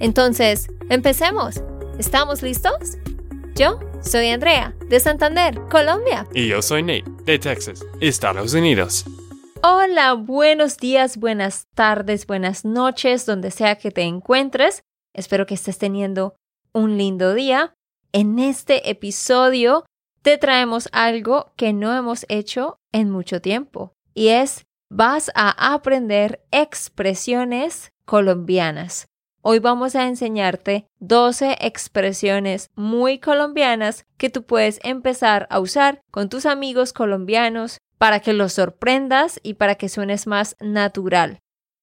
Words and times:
Entonces, 0.00 0.68
empecemos. 0.90 1.62
¿Estamos 1.98 2.42
listos? 2.42 2.98
Yo 3.54 3.78
soy 4.02 4.28
Andrea, 4.28 4.74
de 4.88 4.98
Santander, 5.00 5.60
Colombia. 5.70 6.26
Y 6.34 6.48
yo 6.48 6.60
soy 6.60 6.82
Nate, 6.82 7.04
de 7.24 7.38
Texas, 7.38 7.84
Estados 8.00 8.52
Unidos. 8.54 9.04
Hola, 9.62 10.14
buenos 10.14 10.76
días, 10.76 11.16
buenas 11.16 11.68
tardes, 11.74 12.26
buenas 12.26 12.64
noches, 12.64 13.24
donde 13.24 13.50
sea 13.50 13.76
que 13.76 13.90
te 13.90 14.02
encuentres. 14.02 14.82
Espero 15.14 15.46
que 15.46 15.54
estés 15.54 15.78
teniendo 15.78 16.34
un 16.72 16.98
lindo 16.98 17.32
día. 17.32 17.74
En 18.12 18.38
este 18.38 18.90
episodio 18.90 19.86
te 20.22 20.36
traemos 20.36 20.88
algo 20.92 21.52
que 21.56 21.72
no 21.72 21.94
hemos 21.94 22.26
hecho 22.28 22.78
en 22.92 23.10
mucho 23.10 23.40
tiempo 23.40 23.92
y 24.14 24.28
es 24.28 24.64
vas 24.90 25.30
a 25.34 25.72
aprender 25.72 26.44
expresiones 26.50 27.90
colombianas. 28.04 29.06
Hoy 29.46 29.58
vamos 29.58 29.94
a 29.94 30.08
enseñarte 30.08 30.86
12 31.00 31.58
expresiones 31.60 32.70
muy 32.76 33.18
colombianas 33.18 34.06
que 34.16 34.30
tú 34.30 34.44
puedes 34.44 34.80
empezar 34.82 35.46
a 35.50 35.60
usar 35.60 36.00
con 36.10 36.30
tus 36.30 36.46
amigos 36.46 36.94
colombianos 36.94 37.76
para 37.98 38.20
que 38.20 38.32
los 38.32 38.54
sorprendas 38.54 39.38
y 39.42 39.52
para 39.52 39.74
que 39.74 39.90
suenes 39.90 40.26
más 40.26 40.56
natural. 40.60 41.40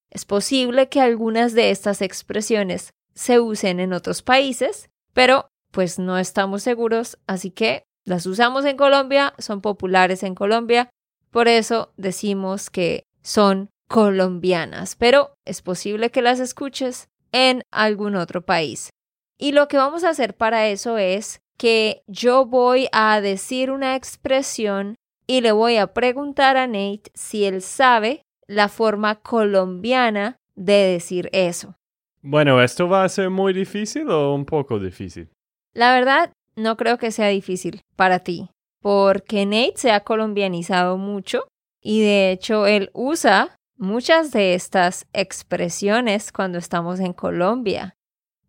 Es 0.10 0.26
posible 0.26 0.90
que 0.90 1.02
algunas 1.02 1.54
de 1.54 1.70
estas 1.70 2.02
expresiones 2.02 2.96
se 3.14 3.40
usen 3.40 3.80
en 3.80 3.94
otros 3.94 4.24
países, 4.24 4.90
pero 5.14 5.48
pues 5.70 6.00
no 6.00 6.18
estamos 6.18 6.64
seguros, 6.64 7.20
así 7.28 7.52
que 7.52 7.84
las 8.06 8.26
usamos 8.26 8.66
en 8.66 8.76
Colombia, 8.76 9.36
son 9.38 9.62
populares 9.62 10.24
en 10.24 10.34
Colombia, 10.34 10.90
por 11.30 11.48
eso 11.48 11.94
decimos 11.96 12.72
que 12.72 13.04
son 13.22 13.70
colombianas, 13.88 14.96
pero 14.96 15.36
es 15.46 15.62
posible 15.62 16.10
que 16.10 16.24
las 16.24 16.40
escuches 16.40 17.11
en 17.32 17.64
algún 17.72 18.16
otro 18.16 18.42
país. 18.42 18.90
Y 19.38 19.54
lo 19.54 19.68
que 19.68 19.78
vamos 19.78 20.04
a 20.04 20.10
hacer 20.10 20.36
para 20.36 20.68
eso 20.68 20.98
es 20.98 21.42
que 21.58 22.04
yo 22.08 22.46
voy 22.46 22.88
a 22.92 23.22
decir 23.22 23.72
una 23.72 23.96
expresión 23.96 24.96
y 25.28 25.42
le 25.42 25.52
voy 25.52 25.78
a 25.78 25.94
preguntar 25.94 26.58
a 26.58 26.68
Nate 26.68 27.12
si 27.14 27.46
él 27.46 27.62
sabe 27.62 28.24
la 28.48 28.68
forma 28.68 29.16
colombiana 29.16 30.38
de 30.56 30.74
decir 30.74 31.30
eso. 31.32 31.76
Bueno, 32.22 32.62
¿esto 32.62 32.88
va 32.88 33.04
a 33.04 33.10
ser 33.10 33.30
muy 33.30 33.54
difícil 33.54 34.10
o 34.10 34.34
un 34.34 34.46
poco 34.46 34.80
difícil? 34.80 35.30
La 35.74 35.94
verdad, 35.94 36.32
no 36.56 36.78
creo 36.78 36.98
que 36.98 37.12
sea 37.12 37.30
difícil 37.30 37.82
para 37.96 38.20
ti, 38.20 38.50
porque 38.82 39.46
Nate 39.46 39.74
se 39.76 39.92
ha 39.92 40.02
colombianizado 40.02 40.98
mucho 40.98 41.48
y 41.82 42.02
de 42.02 42.32
hecho 42.32 42.68
él 42.68 42.90
usa 42.94 43.56
muchas 43.82 44.32
de 44.32 44.54
estas 44.54 45.08
expresiones 45.12 46.32
cuando 46.32 46.60
estamos 46.60 47.00
en 47.00 47.14
Colombia. 47.14 47.98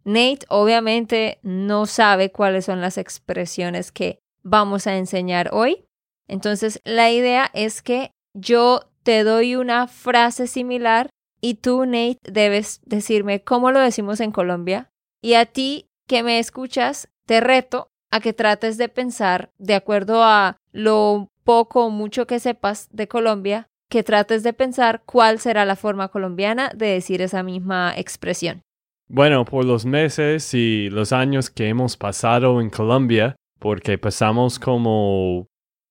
Nate 0.04 0.44
obviamente 0.48 1.38
no 1.43 1.87
sabe 1.87 2.31
cuáles 2.31 2.66
son 2.66 2.82
las 2.82 2.98
expresiones 2.98 3.92
que 3.92 4.19
vamos 4.42 4.87
a 4.87 4.97
enseñar 4.97 5.48
hoy. 5.53 5.87
Entonces 6.28 6.81
la 6.84 7.10
idea 7.10 7.50
es 7.54 7.81
que 7.81 8.10
yo 8.34 8.82
te 9.04 9.25
doy 9.25 9.56
una 9.56 9.88
frase 9.88 10.47
similar 10.47 11.09
y 11.41 11.54
tú, 11.54 11.87
Nate, 11.87 12.19
debes 12.25 12.81
decirme 12.84 13.42
cómo 13.42 13.72
lo 13.72 13.81
decimos 13.81 14.21
en 14.21 14.32
Colombia. 14.32 14.91
Y 15.22 15.34
a 15.34 15.47
ti 15.47 15.87
que 16.06 16.22
me 16.22 16.38
escuchas, 16.41 17.09
te 17.26 17.41
reto 17.41 17.88
a 18.10 18.21
que 18.21 18.34
trates 18.34 18.76
de 18.76 18.91
pensar, 18.91 19.50
de 19.59 19.75
acuerdo 19.75 20.22
a 20.22 20.59
lo 20.72 21.28
poco 21.42 21.87
o 21.87 21.91
mucho 21.91 22.26
que 22.26 22.38
sepas 22.38 22.88
de 22.92 23.09
Colombia, 23.09 23.71
que 23.92 24.03
trates 24.03 24.42
de 24.42 24.54
pensar 24.54 25.03
cuál 25.04 25.38
será 25.38 25.66
la 25.66 25.76
forma 25.76 26.08
colombiana 26.08 26.72
de 26.75 26.86
decir 26.86 27.20
esa 27.20 27.42
misma 27.42 27.92
expresión. 27.94 28.62
Bueno, 29.06 29.44
por 29.44 29.66
los 29.66 29.84
meses 29.84 30.54
y 30.54 30.88
los 30.88 31.12
años 31.12 31.50
que 31.50 31.69
hemos 31.69 31.98
pasado 31.98 32.62
en 32.62 32.70
Colombia, 32.70 33.36
porque 33.58 33.98
pasamos 33.98 34.58
como 34.58 35.47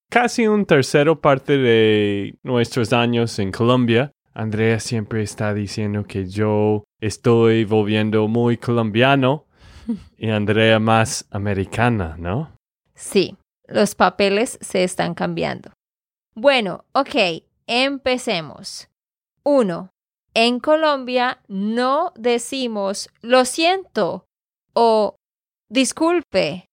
casi 0.10 0.48
un 0.48 0.66
tercero 0.66 1.22
parte 1.22 1.60
de 1.60 2.34
nuestros 2.42 2.92
años 2.92 3.38
en 3.38 3.52
Colombia, 3.52 4.12
Andrea 4.34 4.80
siempre 4.80 5.22
está 5.22 5.54
diciendo 5.54 6.04
que 6.04 6.26
yo 6.26 6.84
estoy 7.00 7.66
volviendo 7.66 8.28
muy 8.28 8.58
colombiano 8.58 9.46
y 10.18 10.32
Andrea 10.32 10.80
más 10.80 11.28
americana, 11.30 12.16
¿no? 12.18 12.52
Sí, 12.96 13.38
los 13.68 13.94
papeles 13.94 14.58
se 14.60 14.84
están 14.84 15.14
cambiando. 15.14 15.70
Bueno, 16.34 16.86
ok, 16.94 17.44
empecemos. 17.72 18.90
Uno, 19.44 19.92
en 20.34 20.60
Colombia 20.60 21.42
no 21.48 22.12
decimos 22.16 23.10
lo 23.22 23.46
siento 23.46 24.26
o 24.74 25.16
disculpe. 25.70 26.66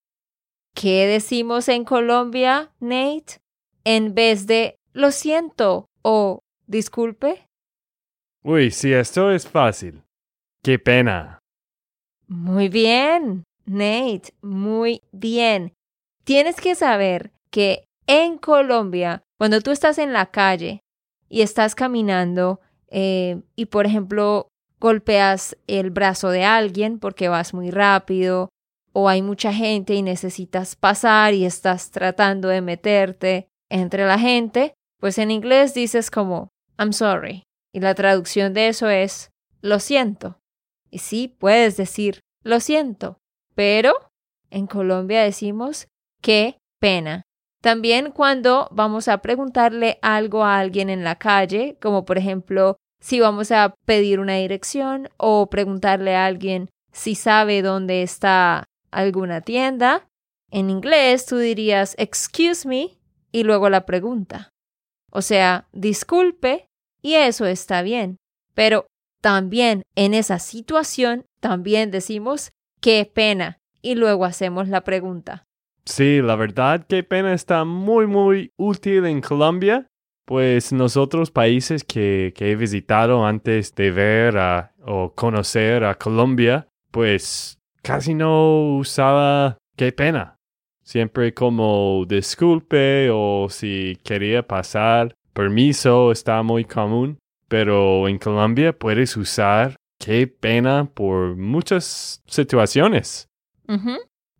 ¿Qué 0.75 1.07
decimos 1.07 1.69
en 1.69 1.85
Colombia, 1.85 2.71
Nate? 2.79 3.37
En 3.85 4.13
vez 4.13 4.45
de 4.45 4.75
lo 4.93 5.11
siento 5.11 5.87
o 6.03 6.39
disculpe. 6.67 7.45
Uy, 8.43 8.69
sí, 8.69 8.93
esto 8.93 9.31
es 9.31 9.47
fácil. 9.47 10.03
Qué 10.63 10.79
pena. 10.79 11.39
Muy 12.27 12.67
bien, 12.67 13.43
Nate, 13.65 14.33
muy 14.41 15.01
bien. 15.11 15.73
Tienes 16.25 16.57
que 16.57 16.75
saber 16.75 17.31
que 17.51 17.85
en 18.05 18.37
Colombia, 18.37 19.23
cuando 19.37 19.61
tú 19.61 19.71
estás 19.71 19.97
en 19.97 20.13
la 20.13 20.27
calle 20.27 20.81
y 21.29 21.41
estás 21.41 21.75
caminando 21.75 22.59
eh, 22.89 23.41
y, 23.55 23.67
por 23.67 23.85
ejemplo, 23.85 24.49
golpeas 24.79 25.55
el 25.67 25.91
brazo 25.91 26.29
de 26.29 26.43
alguien 26.43 26.99
porque 26.99 27.29
vas 27.29 27.53
muy 27.53 27.69
rápido 27.71 28.49
o 28.93 29.07
hay 29.07 29.21
mucha 29.21 29.53
gente 29.53 29.93
y 29.93 30.01
necesitas 30.01 30.75
pasar 30.75 31.33
y 31.33 31.45
estás 31.45 31.91
tratando 31.91 32.47
de 32.47 32.61
meterte 32.61 33.47
entre 33.69 34.05
la 34.05 34.17
gente, 34.17 34.73
pues 34.99 35.17
en 35.19 35.31
inglés 35.31 35.73
dices 35.73 36.09
como 36.09 36.49
I'm 36.77 36.93
sorry. 36.93 37.43
Y 37.71 37.81
la 37.81 37.93
traducción 37.93 38.53
de 38.53 38.67
eso 38.67 38.89
es 38.89 39.29
lo 39.61 39.79
siento. 39.79 40.39
Y 40.89 40.99
sí, 40.99 41.27
puedes 41.27 41.77
decir, 41.77 42.21
lo 42.43 42.59
siento, 42.59 43.19
pero 43.53 43.93
en 44.49 44.65
Colombia 44.65 45.21
decimos, 45.21 45.87
qué 46.21 46.57
pena. 46.79 47.21
También 47.61 48.11
cuando 48.11 48.69
vamos 48.71 49.07
a 49.07 49.19
preguntarle 49.21 49.99
algo 50.01 50.43
a 50.43 50.59
alguien 50.59 50.89
en 50.89 51.03
la 51.03 51.17
calle, 51.17 51.77
como 51.81 52.05
por 52.05 52.17
ejemplo 52.17 52.77
si 53.01 53.19
vamos 53.19 53.51
a 53.51 53.73
pedir 53.85 54.19
una 54.19 54.35
dirección 54.35 55.09
o 55.17 55.49
preguntarle 55.49 56.15
a 56.15 56.25
alguien 56.25 56.69
si 56.91 57.15
sabe 57.15 57.61
dónde 57.61 58.01
está 58.01 58.65
alguna 58.91 59.41
tienda, 59.41 60.07
en 60.51 60.69
inglés 60.69 61.25
tú 61.25 61.37
dirías 61.37 61.95
excuse 61.97 62.67
me 62.67 62.97
y 63.31 63.43
luego 63.43 63.69
la 63.69 63.85
pregunta. 63.85 64.49
O 65.11 65.21
sea, 65.21 65.67
disculpe 65.71 66.67
y 67.01 67.15
eso 67.15 67.45
está 67.45 67.81
bien. 67.81 68.17
Pero 68.53 68.87
también 69.21 69.83
en 69.95 70.13
esa 70.13 70.39
situación, 70.39 71.25
también 71.39 71.91
decimos, 71.91 72.51
qué 72.81 73.09
pena, 73.11 73.59
y 73.81 73.95
luego 73.95 74.25
hacemos 74.25 74.67
la 74.67 74.83
pregunta. 74.83 75.43
Sí, 75.89 76.21
la 76.21 76.35
verdad, 76.35 76.85
qué 76.87 77.03
pena 77.03 77.33
está 77.33 77.65
muy, 77.65 78.05
muy 78.07 78.51
útil 78.57 79.05
en 79.05 79.21
Colombia, 79.21 79.87
pues 80.25 80.71
nosotros 80.71 81.31
países 81.31 81.83
que, 81.83 82.31
que 82.35 82.51
he 82.51 82.55
visitado 82.55 83.25
antes 83.25 83.73
de 83.73 83.91
ver 83.91 84.37
o 84.85 85.13
conocer 85.15 85.83
a 85.83 85.95
Colombia, 85.95 86.67
pues 86.91 87.57
casi 87.81 88.13
no 88.13 88.77
usaba 88.77 89.57
qué 89.75 89.91
pena. 89.91 90.35
Siempre 90.83 91.33
como 91.33 92.05
disculpe 92.07 93.09
o 93.11 93.47
si 93.49 93.97
quería 94.03 94.47
pasar, 94.47 95.13
permiso 95.33 96.11
está 96.11 96.41
muy 96.43 96.65
común 96.65 97.17
pero 97.49 98.07
en 98.07 98.17
Colombia 98.19 98.71
puedes 98.71 99.17
usar 99.17 99.75
qué 99.99 100.27
pena 100.27 100.85
por 100.85 101.35
muchas 101.35 102.23
situaciones. 102.27 103.27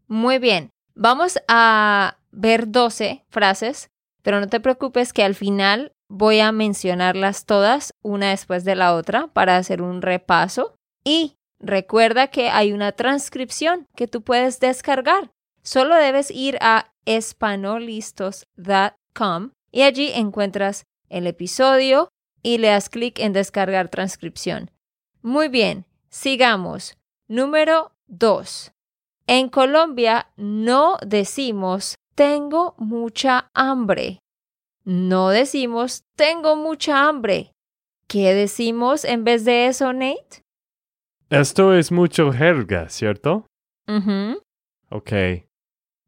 Muy 0.07 0.37
bien. 0.37 0.69
Vamos 1.01 1.39
a 1.47 2.17
ver 2.31 2.71
12 2.71 3.23
frases, 3.29 3.89
pero 4.21 4.41
no 4.41 4.47
te 4.47 4.59
preocupes 4.59 5.13
que 5.13 5.23
al 5.23 5.33
final 5.33 5.93
voy 6.09 6.41
a 6.41 6.51
mencionarlas 6.51 7.45
todas 7.45 7.93
una 8.01 8.31
después 8.31 8.65
de 8.65 8.75
la 8.75 8.93
otra 8.93 9.27
para 9.27 9.55
hacer 9.55 9.81
un 9.81 10.01
repaso. 10.01 10.75
Y 11.05 11.37
recuerda 11.57 12.27
que 12.27 12.49
hay 12.49 12.73
una 12.73 12.91
transcripción 12.91 13.87
que 13.95 14.09
tú 14.09 14.23
puedes 14.23 14.59
descargar. 14.59 15.31
Solo 15.63 15.95
debes 15.95 16.31
ir 16.31 16.57
a 16.59 16.91
espanolistos.com 17.05 19.51
y 19.71 19.83
allí 19.83 20.11
encuentras 20.13 20.83
el 21.07 21.27
episodio 21.27 22.09
y 22.43 22.57
le 22.57 22.67
das 22.67 22.89
clic 22.89 23.19
en 23.19 23.31
descargar 23.31 23.87
transcripción. 23.87 24.69
Muy 25.21 25.47
bien, 25.47 25.85
sigamos. 26.09 26.97
Número 27.29 27.93
2. 28.07 28.73
En 29.31 29.49
Colombia 29.49 30.31
no 30.37 30.97
decimos 31.05 31.93
tengo 32.15 32.73
mucha 32.79 33.51
hambre. 33.53 34.17
No 34.85 35.29
decimos 35.29 36.01
tengo 36.17 36.55
mucha 36.55 37.07
hambre. 37.07 37.51
¿Qué 38.07 38.33
decimos 38.33 39.05
en 39.05 39.23
vez 39.23 39.45
de 39.45 39.67
eso, 39.67 39.93
Nate? 39.93 40.41
Esto 41.29 41.75
es 41.75 41.91
mucho 41.91 42.31
jerga, 42.31 42.89
¿cierto? 42.89 43.45
Ujú. 43.87 44.41
Ok. 44.89 45.11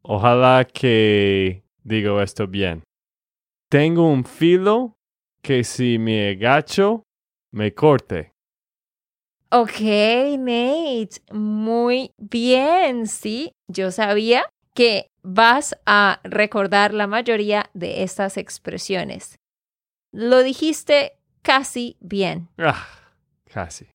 Ojalá 0.02 0.64
que 0.64 1.62
digo 1.84 2.20
esto 2.20 2.48
bien. 2.48 2.82
Tengo 3.70 4.10
un 4.10 4.24
filo 4.24 4.94
que 5.44 5.62
si 5.62 5.96
me 5.96 6.30
agacho, 6.30 7.04
me 7.52 7.72
corte. 7.72 8.31
Ok, 9.54 9.80
Nate, 10.38 11.20
muy 11.30 12.10
bien, 12.16 13.06
sí. 13.06 13.52
Yo 13.68 13.90
sabía 13.90 14.46
que 14.72 15.08
vas 15.22 15.76
a 15.84 16.20
recordar 16.24 16.94
la 16.94 17.06
mayoría 17.06 17.68
de 17.74 18.02
estas 18.02 18.38
expresiones. 18.38 19.36
Lo 20.10 20.42
dijiste 20.42 21.18
casi 21.42 21.98
bien. 22.00 22.48
Ah, 22.56 22.86
casi. 23.44 23.88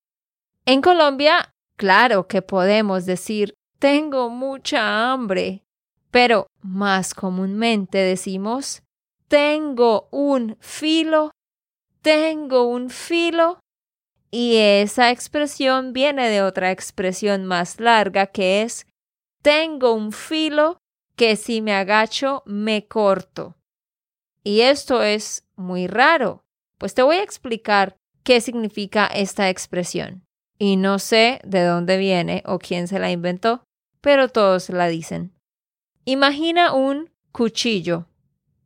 En 0.67 0.81
Colombia, 0.81 1.49
claro 1.75 2.27
que 2.27 2.43
podemos 2.43 3.07
decir 3.07 3.55
tengo 3.79 4.29
mucha 4.29 5.11
hambre, 5.11 5.63
pero 6.11 6.45
más 6.61 7.15
comúnmente 7.15 7.97
decimos 7.97 8.83
tengo 9.27 10.07
un 10.11 10.55
filo, 10.59 11.31
tengo 12.03 12.67
un 12.67 12.91
filo. 12.91 13.59
Y 14.29 14.57
esa 14.57 15.11
expresión 15.11 15.93
viene 15.93 16.29
de 16.29 16.41
otra 16.41 16.71
expresión 16.71 17.45
más 17.45 17.79
larga 17.79 18.27
que 18.27 18.61
es 18.61 18.85
tengo 19.41 19.93
un 19.93 20.11
filo 20.11 20.81
que 21.15 21.35
si 21.35 21.61
me 21.61 21.73
agacho 21.73 22.43
me 22.45 22.87
corto. 22.87 23.55
Y 24.43 24.61
esto 24.61 25.03
es 25.03 25.45
muy 25.55 25.87
raro, 25.87 26.43
pues 26.77 26.93
te 26.93 27.01
voy 27.01 27.17
a 27.17 27.23
explicar 27.23 27.97
qué 28.23 28.41
significa 28.41 29.07
esta 29.07 29.49
expresión. 29.49 30.23
Y 30.59 30.75
no 30.75 30.99
sé 30.99 31.39
de 31.43 31.63
dónde 31.63 31.97
viene 31.97 32.43
o 32.45 32.59
quién 32.59 32.87
se 32.87 32.99
la 32.99 33.11
inventó, 33.11 33.63
pero 34.01 34.29
todos 34.29 34.69
la 34.69 34.87
dicen. 34.87 35.33
Imagina 36.05 36.73
un 36.73 37.09
cuchillo, 37.31 38.07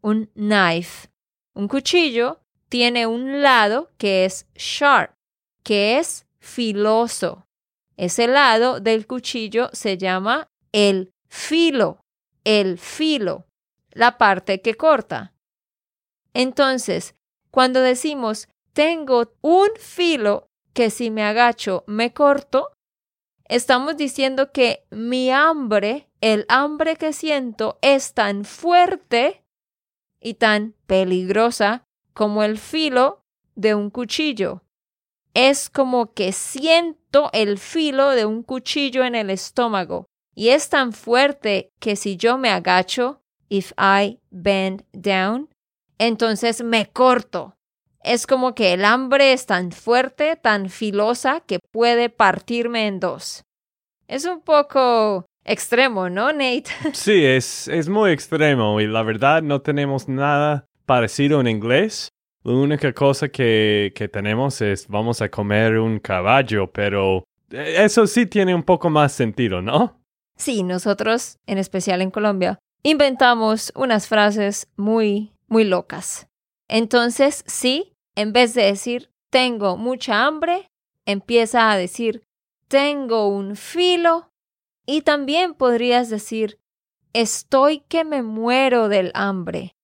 un 0.02 0.28
knife. 0.34 1.10
Un 1.54 1.68
cuchillo 1.68 2.40
tiene 2.70 3.08
un 3.08 3.42
lado 3.42 3.92
que 3.98 4.26
es 4.26 4.48
sharp, 4.56 5.14
que 5.64 5.98
es 6.00 6.26
filoso. 6.40 7.46
Ese 7.98 8.28
lado 8.28 8.80
del 8.80 9.06
cuchillo 9.06 9.70
se 9.74 9.98
llama 9.98 10.48
el 10.72 11.12
filo, 11.30 12.02
el 12.44 12.78
filo, 12.78 13.46
la 13.92 14.18
parte 14.18 14.62
que 14.62 14.76
corta. 14.76 15.34
Entonces, 16.34 17.16
cuando 17.52 17.82
decimos 17.82 18.48
tengo 18.74 19.34
un 19.42 19.70
filo 19.78 20.48
que 20.74 20.90
si 20.90 21.12
me 21.12 21.24
agacho 21.24 21.84
me 21.88 22.14
corto, 22.14 22.72
estamos 23.46 23.98
diciendo 23.98 24.52
que 24.52 24.86
mi 24.90 25.30
hambre, 25.30 26.10
el 26.22 26.46
hambre 26.48 26.96
que 26.96 27.12
siento, 27.12 27.78
es 27.82 28.14
tan 28.14 28.46
fuerte 28.46 29.44
y 30.22 30.36
tan 30.36 30.76
peligrosa 30.88 31.84
como 32.14 32.44
el 32.44 32.58
filo 32.58 33.24
de 33.56 33.76
un 33.76 33.90
cuchillo. 33.90 34.64
Es 35.34 35.70
como 35.70 36.14
que 36.14 36.32
siento 36.32 37.30
el 37.34 37.58
filo 37.58 38.10
de 38.10 38.26
un 38.26 38.44
cuchillo 38.44 39.04
en 39.04 39.16
el 39.16 39.30
estómago 39.30 40.06
y 40.36 40.50
es 40.50 40.70
tan 40.70 40.94
fuerte 40.94 41.72
que 41.80 41.96
si 41.96 42.18
yo 42.18 42.38
me 42.38 42.50
agacho, 42.50 43.22
if 43.50 43.74
I 43.78 44.20
bend 44.30 44.84
down, 44.94 45.50
entonces 45.98 46.64
me 46.64 46.88
corto. 46.88 47.56
Es 48.04 48.26
como 48.26 48.56
que 48.56 48.74
el 48.74 48.84
hambre 48.84 49.34
es 49.34 49.46
tan 49.46 49.72
fuerte, 49.72 50.36
tan 50.36 50.70
filosa, 50.70 51.42
que 51.42 51.60
puede 51.72 52.10
partirme 52.10 52.88
en 52.88 53.00
dos. 53.00 53.44
Es 54.08 54.26
un 54.26 54.42
poco 54.42 55.26
extremo, 55.46 56.10
¿no, 56.10 56.32
Nate? 56.34 56.66
Sí, 56.94 57.24
es, 57.24 57.68
es 57.68 57.90
muy 57.90 58.12
extremo 58.12 58.82
y 58.82 58.88
la 58.88 59.04
verdad 59.04 59.44
no 59.44 59.62
tenemos 59.62 60.08
nada 60.08 60.66
parecido 60.86 61.40
en 61.40 61.48
inglés. 61.48 62.10
Única 62.44 62.92
cosa 62.94 63.30
que, 63.30 63.94
que 63.96 64.08
tenemos 64.08 64.62
es 64.62 64.88
vamos 64.88 65.22
a 65.22 65.30
comer 65.30 65.78
un 65.78 66.00
caballo, 66.00 66.72
pero 66.72 67.24
eso 67.52 68.08
sí 68.08 68.26
tiene 68.26 68.56
un 68.56 68.64
poco 68.64 68.90
más 68.90 69.12
sentido, 69.12 69.62
¿no? 69.62 70.02
Sí, 70.38 70.64
nosotros, 70.64 71.38
en 71.46 71.60
especial 71.60 72.02
en 72.02 72.10
Colombia, 72.10 72.58
inventamos 72.82 73.72
unas 73.76 74.08
frases 74.08 74.68
muy, 74.76 75.34
muy 75.48 75.66
locas. 75.66 76.28
Entonces, 76.68 77.44
sí, 77.46 77.94
en 78.16 78.34
vez 78.34 78.54
de 78.54 78.64
decir 78.64 79.12
tengo 79.30 79.78
mucha 79.78 80.26
hambre, 80.26 80.68
empieza 81.06 81.72
a 81.72 81.78
decir 81.78 82.24
tengo 82.68 83.28
un 83.28 83.56
filo 83.56 84.32
y 84.86 85.02
también 85.02 85.54
podrías 85.54 86.10
decir 86.10 86.60
estoy 87.14 87.82
que 87.82 88.04
me 88.04 88.24
muero 88.24 88.90
del 88.90 89.12
hambre. 89.14 89.76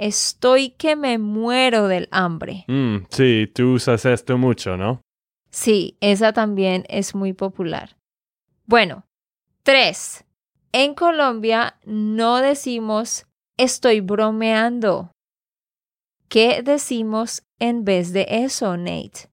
Estoy 0.00 0.70
que 0.70 0.96
me 0.96 1.18
muero 1.18 1.86
del 1.86 2.08
hambre. 2.10 2.64
Mm, 2.68 3.04
sí, 3.10 3.46
tú 3.54 3.74
usas 3.74 4.06
esto 4.06 4.38
mucho, 4.38 4.78
¿no? 4.78 5.02
Sí, 5.50 5.98
esa 6.00 6.32
también 6.32 6.86
es 6.88 7.14
muy 7.14 7.34
popular. 7.34 7.98
Bueno, 8.64 9.04
tres. 9.62 10.24
En 10.72 10.94
Colombia 10.94 11.78
no 11.84 12.38
decimos 12.38 13.26
estoy 13.58 14.00
bromeando. 14.00 15.12
¿Qué 16.30 16.62
decimos 16.62 17.42
en 17.58 17.84
vez 17.84 18.14
de 18.14 18.24
eso, 18.26 18.78
Nate? 18.78 19.28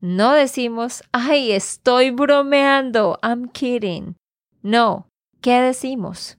No 0.00 0.32
decimos, 0.32 1.04
ay, 1.12 1.52
estoy 1.52 2.10
bromeando, 2.10 3.16
I'm 3.22 3.48
kidding. 3.48 4.16
No, 4.60 5.06
¿qué 5.40 5.60
decimos? 5.60 6.36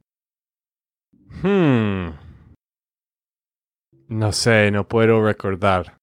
Hmm. 1.41 2.30
No 4.11 4.33
sé, 4.33 4.71
no 4.71 4.89
puedo 4.89 5.23
recordar. 5.23 5.97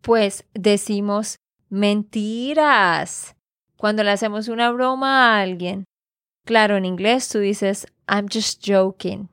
Pues 0.00 0.46
decimos 0.54 1.36
mentiras. 1.68 3.36
Cuando 3.76 4.02
le 4.02 4.10
hacemos 4.10 4.48
una 4.48 4.70
broma 4.70 5.36
a 5.36 5.42
alguien. 5.42 5.84
Claro, 6.46 6.78
en 6.78 6.86
inglés 6.86 7.28
tú 7.28 7.40
dices, 7.40 7.86
I'm 8.08 8.26
just 8.32 8.66
joking. 8.66 9.28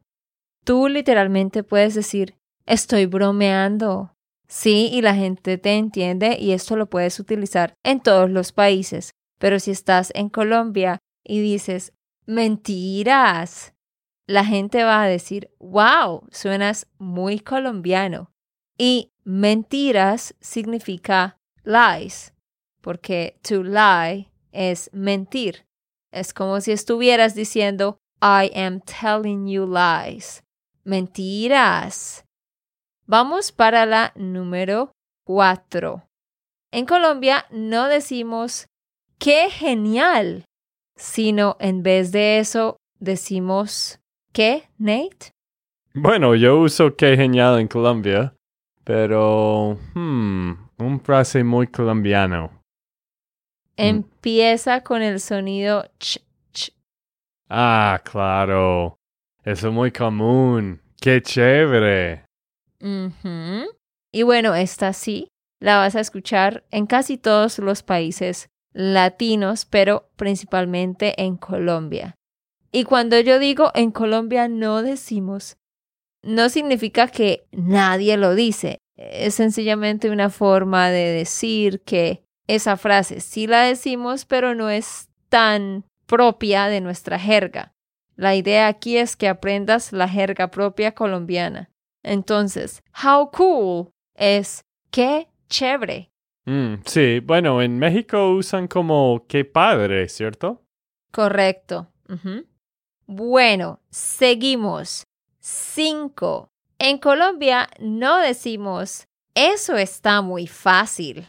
Tú 0.66 0.90
literalmente 0.90 1.64
puedes 1.64 1.96
decir, 1.96 2.36
estoy 2.66 3.06
bromeando. 3.06 4.12
Sí, 4.50 4.90
y 4.92 5.02
la 5.02 5.16
gente 5.16 5.58
te 5.58 5.78
entiende 5.78 6.36
y 6.38 6.52
esto 6.52 6.76
lo 6.76 6.90
puedes 6.90 7.22
utilizar 7.22 7.74
en 7.86 8.02
todos 8.02 8.30
los 8.30 8.52
países. 8.52 9.12
Pero 9.38 9.62
si 9.62 9.72
estás 9.72 10.12
en 10.14 10.28
Colombia 10.28 11.00
y 11.24 11.40
dices, 11.40 11.94
mentiras, 12.26 13.74
la 14.30 14.46
gente 14.46 14.84
va 14.84 15.02
a 15.02 15.08
decir, 15.08 15.50
wow, 15.58 16.22
suenas 16.30 16.86
muy 17.00 17.40
colombiano. 17.40 18.30
Y 18.78 19.12
mentiras 19.24 20.36
significa 20.40 21.40
lies, 21.64 22.36
porque 22.80 23.40
to 23.42 23.64
lie 23.64 24.30
es 24.52 24.92
mentir. 24.94 25.66
Es 26.12 26.32
como 26.32 26.62
si 26.62 26.72
estuvieras 26.72 27.34
diciendo, 27.34 27.98
I 28.22 28.52
am 28.56 28.82
telling 28.82 29.48
you 29.48 29.66
lies. 29.66 30.44
Mentiras. 30.84 32.24
Vamos 33.08 33.52
para 33.52 33.88
la 33.88 34.14
número 34.16 34.92
cuatro. 35.26 36.08
En 36.72 36.86
Colombia 36.86 37.48
no 37.50 37.88
decimos 37.88 38.68
qué 39.18 39.50
genial, 39.50 40.46
sino 40.96 41.58
en 41.60 41.82
vez 41.82 42.12
de 42.12 42.38
eso 42.38 42.78
decimos 43.00 44.00
¿qué, 44.32 44.70
Nate? 44.78 45.32
Bueno, 45.94 46.36
yo 46.36 46.60
uso 46.60 46.96
qué 46.96 47.16
genial 47.16 47.60
en 47.60 47.68
Colombia, 47.68 48.34
pero 48.84 49.78
hmm, 49.96 50.52
un 50.78 51.02
frase 51.02 51.44
muy 51.44 51.68
colombiano. 51.68 52.62
Empieza 53.76 54.84
con 54.84 55.02
el 55.02 55.20
sonido 55.20 55.86
ch, 56.00 56.20
ch. 56.52 56.72
Ah, 57.50 58.02
claro. 58.04 58.98
Eso 59.44 59.70
es 59.70 59.74
muy 59.74 59.92
común. 59.92 60.82
Qué 61.02 61.22
chévere. 61.22 62.26
Y 64.12 64.24
bueno, 64.24 64.54
esta 64.56 64.94
sí 64.94 65.30
la 65.60 65.78
vas 65.78 65.96
a 65.96 66.02
escuchar 66.02 66.66
en 66.72 66.88
casi 66.88 67.18
todos 67.18 67.60
los 67.60 67.84
países 67.84 68.50
latinos, 68.74 69.66
pero 69.66 70.10
principalmente 70.16 71.22
en 71.22 71.38
Colombia. 71.38 72.16
Y 72.72 72.84
cuando 72.84 73.20
yo 73.20 73.40
digo 73.40 73.72
en 73.74 73.92
Colombia 73.92 74.48
no 74.48 74.84
decimos, 74.84 75.58
no 76.22 76.50
significa 76.50 77.08
que 77.08 77.46
nadie 77.52 78.18
lo 78.18 78.36
dice. 78.36 78.80
Es 78.96 79.36
sencillamente 79.36 80.10
una 80.10 80.30
forma 80.30 80.90
de 80.90 81.06
decir 81.06 81.82
que 81.82 82.24
esa 82.48 82.78
frase 82.78 83.22
sí 83.22 83.48
la 83.48 83.64
decimos, 83.64 84.26
pero 84.26 84.56
no 84.56 84.70
es 84.70 85.10
tan 85.30 85.86
propia 86.06 86.68
de 86.68 86.82
nuestra 86.82 87.20
jerga. 87.20 87.74
La 88.16 88.36
idea 88.36 88.68
aquí 88.68 88.98
es 88.98 89.16
que 89.16 89.30
aprendas 89.30 89.94
la 89.94 90.10
jerga 90.10 90.52
propia 90.52 90.94
colombiana. 90.94 91.70
Entonces, 92.04 92.84
how 93.06 93.32
cool 93.32 93.92
es 94.16 94.66
qué 94.92 95.28
chévere. 95.48 96.10
Mm, 96.46 96.82
sí, 96.86 97.20
bueno, 97.20 97.62
en 97.62 97.78
México 97.78 98.32
usan 98.32 98.68
como 98.68 99.26
qué 99.28 99.46
padre, 99.46 100.10
¿cierto? 100.10 100.64
Correcto. 101.12 101.88
Bueno, 103.12 103.80
seguimos. 103.90 105.08
Cinco. 105.40 106.52
En 106.78 107.00
Colombia 107.00 107.68
no 107.80 108.20
decimos 108.20 109.08
eso 109.34 109.78
está 109.78 110.22
muy 110.22 110.46
fácil, 110.46 111.28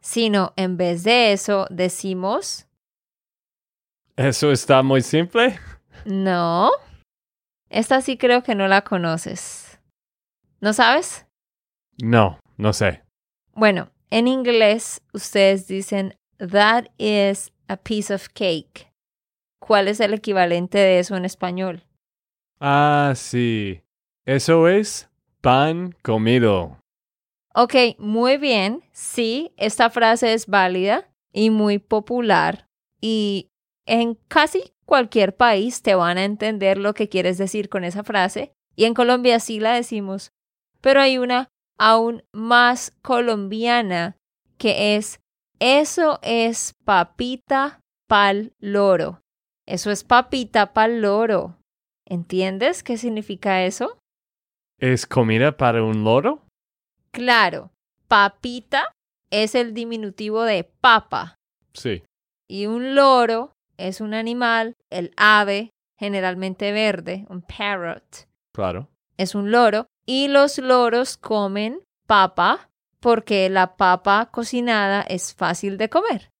sino 0.00 0.52
en 0.56 0.76
vez 0.76 1.04
de 1.04 1.32
eso 1.32 1.68
decimos 1.70 2.66
¿Eso 4.16 4.50
está 4.50 4.82
muy 4.82 5.00
simple? 5.00 5.60
No. 6.04 6.72
Esta 7.70 8.00
sí 8.00 8.18
creo 8.18 8.42
que 8.42 8.56
no 8.56 8.66
la 8.66 8.82
conoces. 8.82 9.78
¿No 10.60 10.72
sabes? 10.72 11.26
No, 12.02 12.40
no 12.56 12.72
sé. 12.72 13.04
Bueno, 13.54 13.92
en 14.10 14.26
inglés 14.26 15.00
ustedes 15.12 15.68
dicen 15.68 16.16
that 16.38 16.86
is 16.98 17.52
a 17.68 17.76
piece 17.76 18.12
of 18.12 18.28
cake. 18.34 18.91
¿Cuál 19.64 19.86
es 19.86 20.00
el 20.00 20.12
equivalente 20.12 20.76
de 20.76 20.98
eso 20.98 21.14
en 21.14 21.24
español? 21.24 21.84
Ah, 22.58 23.12
sí. 23.14 23.80
Eso 24.26 24.66
es 24.66 25.08
pan 25.40 25.94
comido. 26.02 26.78
Ok, 27.54 27.74
muy 27.98 28.38
bien. 28.38 28.82
Sí, 28.90 29.52
esta 29.56 29.88
frase 29.88 30.34
es 30.34 30.48
válida 30.48 31.08
y 31.32 31.50
muy 31.50 31.78
popular. 31.78 32.66
Y 33.00 33.50
en 33.86 34.18
casi 34.26 34.72
cualquier 34.84 35.36
país 35.36 35.80
te 35.82 35.94
van 35.94 36.18
a 36.18 36.24
entender 36.24 36.76
lo 36.76 36.92
que 36.92 37.08
quieres 37.08 37.38
decir 37.38 37.68
con 37.68 37.84
esa 37.84 38.02
frase. 38.02 38.52
Y 38.74 38.86
en 38.86 38.94
Colombia 38.94 39.38
sí 39.38 39.60
la 39.60 39.74
decimos. 39.74 40.32
Pero 40.80 41.00
hay 41.00 41.18
una 41.18 41.50
aún 41.78 42.24
más 42.32 42.90
colombiana 43.00 44.16
que 44.58 44.96
es 44.96 45.20
eso 45.60 46.18
es 46.22 46.74
papita 46.84 47.80
pal 48.08 48.54
loro. 48.58 49.21
Eso 49.66 49.90
es 49.90 50.04
papita 50.04 50.72
pal 50.72 51.00
loro. 51.00 51.56
¿Entiendes 52.06 52.82
qué 52.82 52.96
significa 52.96 53.64
eso? 53.64 53.98
¿Es 54.78 55.06
comida 55.06 55.56
para 55.56 55.82
un 55.82 56.04
loro? 56.04 56.44
Claro, 57.12 57.70
papita 58.08 58.92
es 59.30 59.54
el 59.54 59.74
diminutivo 59.74 60.42
de 60.42 60.64
papa. 60.64 61.36
Sí. 61.72 62.02
Y 62.48 62.66
un 62.66 62.94
loro 62.94 63.52
es 63.76 64.00
un 64.00 64.14
animal, 64.14 64.74
el 64.90 65.12
ave, 65.16 65.70
generalmente 65.98 66.72
verde, 66.72 67.26
un 67.28 67.42
parrot. 67.42 68.28
Claro. 68.52 68.88
Es 69.16 69.34
un 69.34 69.50
loro. 69.50 69.86
Y 70.04 70.28
los 70.28 70.58
loros 70.58 71.16
comen 71.16 71.80
papa 72.06 72.68
porque 73.00 73.48
la 73.48 73.76
papa 73.76 74.30
cocinada 74.32 75.02
es 75.02 75.34
fácil 75.34 75.78
de 75.78 75.88
comer. 75.88 76.31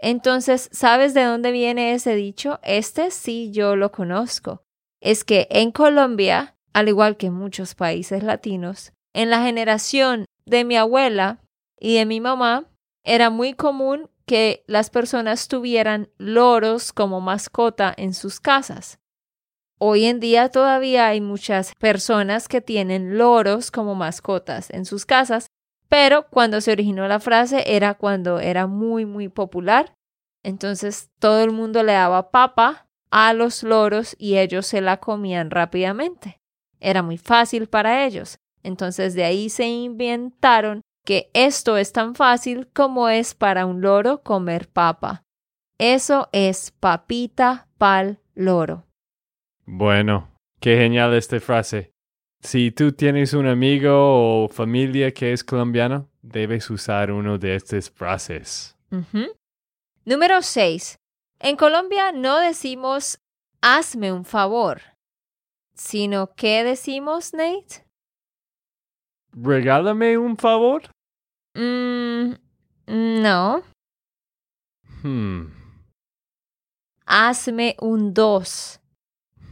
Entonces, 0.00 0.68
¿sabes 0.72 1.12
de 1.14 1.24
dónde 1.24 1.52
viene 1.52 1.92
ese 1.92 2.14
dicho? 2.14 2.58
Este 2.62 3.10
sí 3.10 3.50
yo 3.52 3.76
lo 3.76 3.92
conozco. 3.92 4.62
Es 5.00 5.24
que 5.24 5.46
en 5.50 5.72
Colombia, 5.72 6.56
al 6.72 6.88
igual 6.88 7.16
que 7.16 7.26
en 7.26 7.34
muchos 7.34 7.74
países 7.74 8.22
latinos, 8.22 8.92
en 9.12 9.30
la 9.30 9.42
generación 9.42 10.24
de 10.46 10.64
mi 10.64 10.76
abuela 10.76 11.40
y 11.78 11.96
de 11.96 12.06
mi 12.06 12.20
mamá, 12.20 12.66
era 13.04 13.30
muy 13.30 13.54
común 13.54 14.10
que 14.26 14.64
las 14.66 14.90
personas 14.90 15.48
tuvieran 15.48 16.08
loros 16.16 16.92
como 16.92 17.20
mascota 17.20 17.92
en 17.96 18.14
sus 18.14 18.40
casas. 18.40 18.98
Hoy 19.78 20.04
en 20.04 20.20
día 20.20 20.50
todavía 20.50 21.08
hay 21.08 21.20
muchas 21.20 21.74
personas 21.76 22.48
que 22.48 22.60
tienen 22.60 23.18
loros 23.18 23.70
como 23.70 23.94
mascotas 23.94 24.70
en 24.70 24.84
sus 24.84 25.06
casas, 25.06 25.46
pero 25.90 26.28
cuando 26.30 26.60
se 26.60 26.70
originó 26.70 27.08
la 27.08 27.18
frase 27.18 27.64
era 27.66 27.94
cuando 27.94 28.38
era 28.38 28.68
muy, 28.68 29.04
muy 29.04 29.28
popular. 29.28 29.92
Entonces 30.44 31.10
todo 31.18 31.42
el 31.42 31.50
mundo 31.50 31.82
le 31.82 31.92
daba 31.92 32.30
papa 32.30 32.86
a 33.10 33.32
los 33.32 33.64
loros 33.64 34.14
y 34.16 34.38
ellos 34.38 34.66
se 34.66 34.80
la 34.80 34.98
comían 34.98 35.50
rápidamente. 35.50 36.38
Era 36.78 37.02
muy 37.02 37.18
fácil 37.18 37.66
para 37.66 38.06
ellos. 38.06 38.38
Entonces 38.62 39.14
de 39.14 39.24
ahí 39.24 39.50
se 39.50 39.66
inventaron 39.66 40.80
que 41.04 41.28
esto 41.34 41.76
es 41.76 41.92
tan 41.92 42.14
fácil 42.14 42.68
como 42.72 43.08
es 43.08 43.34
para 43.34 43.66
un 43.66 43.80
loro 43.80 44.22
comer 44.22 44.68
papa. 44.68 45.24
Eso 45.76 46.28
es 46.30 46.70
papita 46.70 47.66
pal 47.78 48.20
loro. 48.36 48.84
Bueno, 49.66 50.28
qué 50.60 50.76
genial 50.76 51.14
esta 51.14 51.40
frase. 51.40 51.90
Si 52.40 52.70
tú 52.70 52.92
tienes 52.92 53.34
un 53.34 53.46
amigo 53.46 54.44
o 54.44 54.48
familia 54.48 55.12
que 55.12 55.32
es 55.32 55.44
colombiano, 55.44 56.08
debes 56.22 56.70
usar 56.70 57.12
uno 57.12 57.36
de 57.38 57.54
estas 57.54 57.90
frases. 57.90 58.76
Número 60.04 60.40
6. 60.40 60.98
En 61.38 61.56
Colombia 61.56 62.12
no 62.12 62.38
decimos 62.40 63.18
hazme 63.60 64.10
un 64.12 64.24
favor, 64.24 64.80
sino 65.74 66.34
¿qué 66.34 66.64
decimos, 66.64 67.34
Nate? 67.34 67.84
¿Regálame 69.32 70.16
un 70.18 70.36
favor? 70.36 70.82
Mm, 71.54 72.32
no. 72.86 73.62
Hmm. 75.02 75.46
Hazme 77.06 77.76
un 77.80 78.14
dos. 78.14 78.80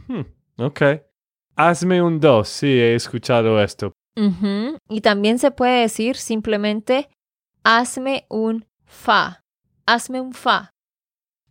Hmm, 0.07 0.21
ok. 0.57 0.81
Hazme 1.61 2.01
un 2.01 2.21
dos. 2.21 2.47
Sí, 2.47 2.67
he 2.67 2.95
escuchado 2.95 3.61
esto. 3.61 3.91
Y 4.87 5.01
también 5.01 5.39
se 5.39 5.51
puede 5.51 5.81
decir 5.81 6.15
simplemente 6.15 7.09
hazme 7.65 8.25
un 8.29 8.65
fa. 8.85 9.43
Hazme 9.85 10.21
un 10.21 10.33
fa. 10.33 10.71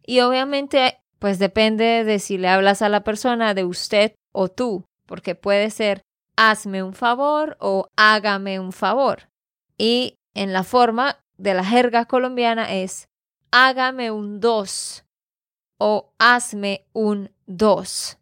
Y 0.07 0.21
obviamente, 0.21 0.99
pues 1.19 1.39
depende 1.39 2.05
de 2.05 2.21
si 2.21 2.39
le 2.39 2.49
hablas 2.49 2.81
a 2.81 2.89
la 2.89 3.05
persona 3.05 3.53
de 3.53 3.67
usted 3.67 4.15
o 4.33 4.49
tú, 4.49 4.87
porque 5.05 5.35
puede 5.35 5.69
ser 5.69 6.01
hazme 6.37 6.83
un 6.83 6.95
favor 6.95 7.59
o 7.61 7.89
hágame 7.97 8.59
un 8.61 8.73
favor. 8.73 9.29
Y 9.77 10.15
en 10.33 10.55
la 10.55 10.65
forma 10.65 11.19
de 11.37 11.53
la 11.53 11.65
jerga 11.65 12.07
colombiana 12.07 12.73
es 12.73 13.09
hágame 13.51 14.11
un 14.11 14.41
dos 14.41 15.05
o 15.77 16.15
hazme 16.19 16.87
un 16.95 17.31
dos. 17.47 18.18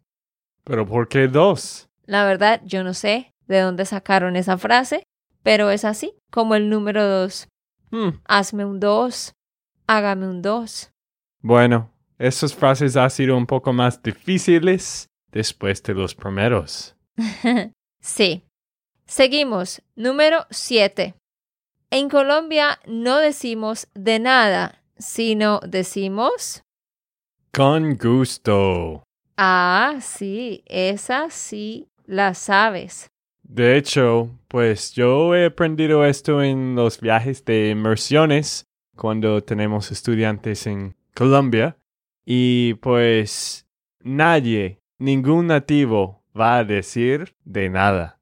¿Pero 0.67 0.85
por 0.85 1.07
qué 1.07 1.29
dos? 1.29 1.87
La 2.05 2.25
verdad, 2.25 2.61
yo 2.65 2.83
no 2.83 2.93
sé 2.93 3.33
de 3.47 3.61
dónde 3.61 3.85
sacaron 3.85 4.35
esa 4.35 4.57
frase, 4.57 5.03
pero 5.41 5.69
es 5.69 5.85
así, 5.85 6.13
como 6.29 6.55
el 6.55 6.69
número 6.69 7.07
dos. 7.07 7.47
Hmm. 7.89 8.19
Hazme 8.25 8.65
un 8.65 8.81
dos, 8.81 9.33
hágame 9.87 10.27
un 10.27 10.41
dos. 10.41 10.91
Bueno, 11.41 11.89
esas 12.19 12.53
frases 12.53 12.97
han 12.97 13.09
sido 13.09 13.37
un 13.37 13.45
poco 13.45 13.71
más 13.71 14.03
difíciles 14.03 15.07
después 15.31 15.81
de 15.83 15.93
los 15.93 16.13
primeros. 16.13 16.97
sí. 18.01 18.43
Seguimos. 19.05 19.81
Número 19.95 20.45
siete. 20.49 21.15
En 21.91 22.09
Colombia 22.09 22.79
no 22.85 23.19
decimos 23.19 23.87
de 23.93 24.19
nada, 24.19 24.83
sino 24.97 25.61
decimos... 25.65 26.61
Con 27.53 27.95
gusto. 27.95 29.06
Ah, 29.37 29.99
sí, 30.01 30.63
esa 30.65 31.29
sí 31.29 31.87
la 32.05 32.33
sabes. 32.33 33.11
De 33.43 33.77
hecho, 33.77 34.31
pues 34.47 34.93
yo 34.93 35.35
he 35.35 35.45
aprendido 35.45 36.03
esto 36.05 36.41
en 36.41 36.75
los 36.75 36.99
viajes 36.99 37.45
de 37.45 37.69
inmersiones 37.69 38.65
cuando 38.95 39.43
tenemos 39.43 39.91
estudiantes 39.91 40.65
en 40.65 40.95
Colombia 41.15 41.77
y 42.25 42.73
pues 42.75 43.67
nadie, 44.01 44.81
ningún 44.97 45.47
nativo 45.47 46.23
va 46.37 46.57
a 46.57 46.63
decir 46.63 47.35
de 47.45 47.69
nada. 47.69 48.19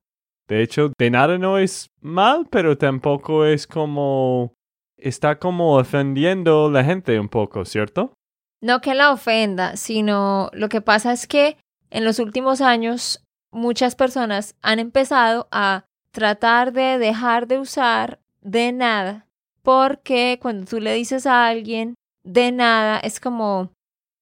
De 0.48 0.62
hecho, 0.62 0.92
de 0.98 1.10
nada 1.10 1.38
no 1.38 1.58
es 1.58 1.90
mal, 2.02 2.48
pero 2.52 2.78
tampoco 2.78 3.46
es 3.46 3.66
como... 3.66 4.54
está 4.98 5.40
como 5.40 5.78
ofendiendo 5.78 6.68
a 6.68 6.72
la 6.72 6.84
gente 6.84 7.20
un 7.20 7.30
poco, 7.30 7.66
¿cierto? 7.66 8.14
No 8.62 8.82
que 8.82 8.94
la 8.94 9.12
ofenda, 9.12 9.78
sino 9.78 10.50
lo 10.54 10.70
que 10.70 10.82
pasa 10.82 11.12
es 11.12 11.28
que 11.28 11.58
en 11.90 12.04
los 12.04 12.20
últimos 12.20 12.62
años 12.62 13.24
muchas 13.52 13.96
personas 13.96 14.56
han 14.62 14.80
empezado 14.80 15.48
a 15.52 15.86
tratar 16.12 16.74
de 16.74 16.98
dejar 16.98 17.48
de 17.48 17.60
usar 17.60 18.20
de 18.42 18.72
nada 18.72 19.26
porque 19.66 20.38
cuando 20.42 20.68
tú 20.68 20.80
le 20.80 20.94
dices 20.94 21.26
a 21.26 21.48
alguien 21.48 21.96
de 22.24 22.52
nada 22.52 23.00
es 23.00 23.20
como, 23.20 23.72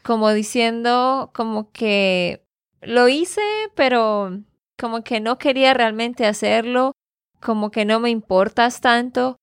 como 0.01 0.31
diciendo, 0.31 1.31
como 1.35 1.69
que 1.71 2.45
lo 2.81 3.09
hice, 3.09 3.41
pero 3.75 4.39
como 4.79 5.03
que 5.03 5.19
no 5.19 5.37
quería 5.37 5.73
realmente 5.73 6.25
hacerlo, 6.25 6.93
como 7.41 7.71
que 7.71 7.83
no 7.83 7.99
me 7.99 8.09
importas 8.09 8.79
tanto, 8.79 9.35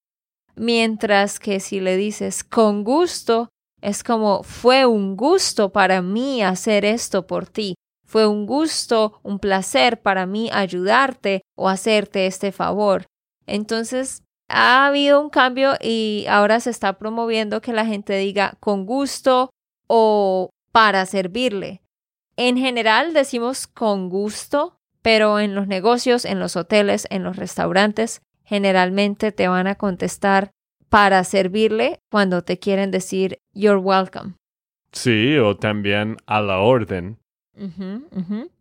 mientras 0.55 1.39
que 1.39 1.59
si 1.59 1.79
le 1.79 1.95
dices 1.97 2.43
con 2.43 2.83
gusto, 2.83 3.49
es 3.81 4.03
como 4.03 4.43
fue 4.43 4.85
un 4.85 5.15
gusto 5.15 5.71
para 5.71 6.01
mí 6.01 6.41
hacer 6.43 6.85
esto 6.85 7.27
por 7.27 7.47
ti, 7.47 7.75
fue 8.05 8.27
un 8.27 8.45
gusto, 8.45 9.19
un 9.23 9.39
placer 9.39 10.01
para 10.01 10.25
mí 10.25 10.49
ayudarte 10.51 11.43
o 11.55 11.69
hacerte 11.69 12.25
este 12.27 12.51
favor. 12.51 13.05
Entonces, 13.47 14.23
ha 14.49 14.85
habido 14.85 15.21
un 15.21 15.29
cambio 15.29 15.75
y 15.79 16.25
ahora 16.29 16.59
se 16.59 16.69
está 16.71 16.97
promoviendo 16.97 17.61
que 17.61 17.71
la 17.71 17.85
gente 17.85 18.17
diga 18.17 18.57
con 18.59 18.85
gusto 18.85 19.49
o 19.87 20.49
para 20.71 21.05
servirle. 21.05 21.81
En 22.35 22.57
general 22.57 23.13
decimos 23.13 23.67
con 23.67 24.09
gusto, 24.09 24.77
pero 25.01 25.39
en 25.39 25.55
los 25.55 25.67
negocios, 25.67 26.25
en 26.25 26.39
los 26.39 26.55
hoteles, 26.55 27.07
en 27.09 27.23
los 27.23 27.37
restaurantes, 27.37 28.21
generalmente 28.43 29.31
te 29.31 29.47
van 29.47 29.67
a 29.67 29.75
contestar 29.75 30.51
para 30.91 31.23
servirle 31.23 32.01
cuando 32.11 32.43
te 32.43 32.59
quieren 32.59 32.91
decir 32.91 33.39
you're 33.53 33.79
welcome. 33.79 34.33
Sí, 34.91 35.37
o 35.37 35.55
también 35.55 36.17
a 36.25 36.41
la 36.41 36.59
orden. 36.59 37.17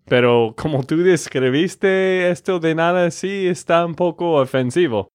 Pero 0.05 0.55
como 0.57 0.85
tú 0.85 0.99
describiste 0.99 2.31
esto 2.31 2.61
de 2.61 2.77
nada, 2.77 3.11
sí 3.11 3.49
está 3.49 3.85
un 3.85 3.97
poco 3.97 4.35
ofensivo. 4.41 5.09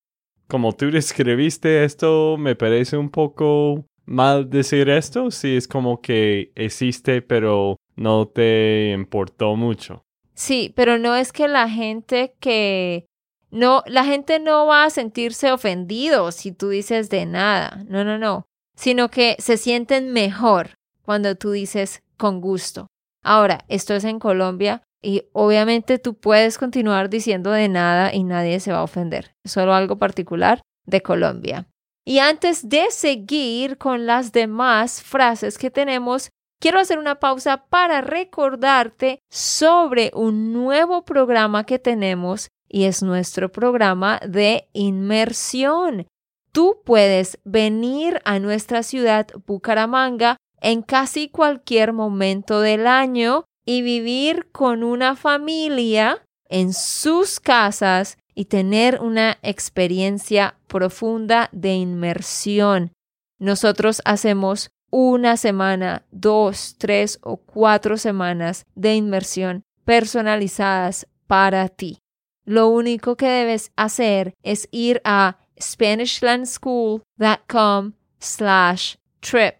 Como 0.48 0.74
tú 0.74 0.92
describiste 0.92 1.86
esto, 1.86 2.36
me 2.38 2.56
parece 2.56 2.98
un 2.98 3.10
poco 3.10 3.86
mal 4.06 4.50
decir 4.50 4.90
esto. 4.90 5.32
Sí, 5.32 5.56
es 5.56 5.70
como 5.70 6.02
que 6.02 6.52
existe, 6.56 7.22
pero 7.22 7.78
no 7.96 8.28
te 8.28 8.92
importó 8.92 9.56
mucho. 9.56 10.02
Sí, 10.34 10.74
pero 10.76 10.98
no 10.98 11.16
es 11.16 11.32
que 11.32 11.48
la 11.48 11.70
gente 11.70 12.36
que 12.42 13.06
no, 13.52 13.84
la 13.86 14.04
gente 14.04 14.40
no 14.40 14.66
va 14.66 14.86
a 14.86 14.90
sentirse 14.90 15.52
ofendido 15.52 16.32
si 16.32 16.52
tú 16.52 16.70
dices 16.70 17.10
de 17.10 17.26
nada. 17.26 17.84
No, 17.88 18.04
no, 18.04 18.18
no. 18.18 18.46
Sino 18.76 19.10
que 19.10 19.36
se 19.40 19.58
sienten 19.58 20.12
mejor 20.12 20.72
cuando 21.04 21.36
tú 21.36 21.52
dices 21.52 22.04
con 22.18 22.42
gusto. 22.42 22.88
Ahora, 23.24 23.60
esto 23.70 23.94
es 23.94 24.04
en 24.04 24.20
Colombia 24.20 24.84
y 25.02 25.24
obviamente 25.34 26.00
tú 26.00 26.16
puedes 26.16 26.58
continuar 26.58 27.10
diciendo 27.10 27.52
de 27.52 27.70
nada 27.70 28.14
y 28.14 28.24
nadie 28.24 28.60
se 28.60 28.72
va 28.72 28.80
a 28.80 28.84
ofender. 28.84 29.34
Solo 29.46 29.74
algo 29.74 29.98
particular 29.98 30.62
de 30.86 31.02
Colombia. 31.02 31.68
Y 32.06 32.20
antes 32.20 32.70
de 32.70 32.92
seguir 32.92 33.78
con 33.78 34.06
las 34.06 34.32
demás 34.32 35.02
frases 35.02 35.58
que 35.58 35.72
tenemos, 35.72 36.30
quiero 36.60 36.80
hacer 36.80 37.00
una 37.00 37.20
pausa 37.20 37.66
para 37.66 38.02
recordarte 38.02 39.20
sobre 39.32 40.12
un 40.14 40.54
nuevo 40.54 41.04
programa 41.04 41.66
que 41.66 41.80
tenemos 41.80 42.50
y 42.68 42.86
es 42.86 43.04
nuestro 43.04 43.52
programa 43.52 44.20
de 44.28 44.68
inmersión. 44.74 46.08
Tú 46.52 46.82
puedes 46.86 47.40
venir 47.44 48.22
a 48.26 48.40
nuestra 48.40 48.84
ciudad 48.84 49.28
Bucaramanga 49.46 50.38
en 50.62 50.82
casi 50.82 51.28
cualquier 51.30 51.94
momento 51.94 52.62
del 52.62 52.88
año 52.88 53.46
y 53.66 53.82
vivir 53.82 54.50
con 54.52 54.84
una 54.84 55.16
familia 55.16 56.24
en 56.50 56.74
sus 56.74 57.40
casas 57.40 58.18
y 58.34 58.46
tener 58.46 59.02
una 59.02 59.38
experiencia 59.42 60.58
profunda 60.68 61.50
de 61.52 61.74
inmersión. 61.74 62.92
Nosotros 63.40 64.02
hacemos 64.06 64.70
una 64.92 65.36
semana, 65.36 66.06
dos, 66.12 66.76
tres 66.78 67.20
o 67.22 67.38
cuatro 67.38 67.98
semanas 67.98 68.66
de 68.76 68.96
inmersión 68.96 69.64
personalizadas 69.84 71.08
para 71.28 71.68
ti. 71.70 72.00
Lo 72.46 72.70
único 72.70 73.18
que 73.18 73.28
debes 73.28 73.74
hacer 73.76 74.34
es 74.44 74.70
ir 74.72 75.02
a 75.04 75.40
SpanishLandSchool.com 75.60 77.94
slash 78.20 78.96
trip. 79.20 79.56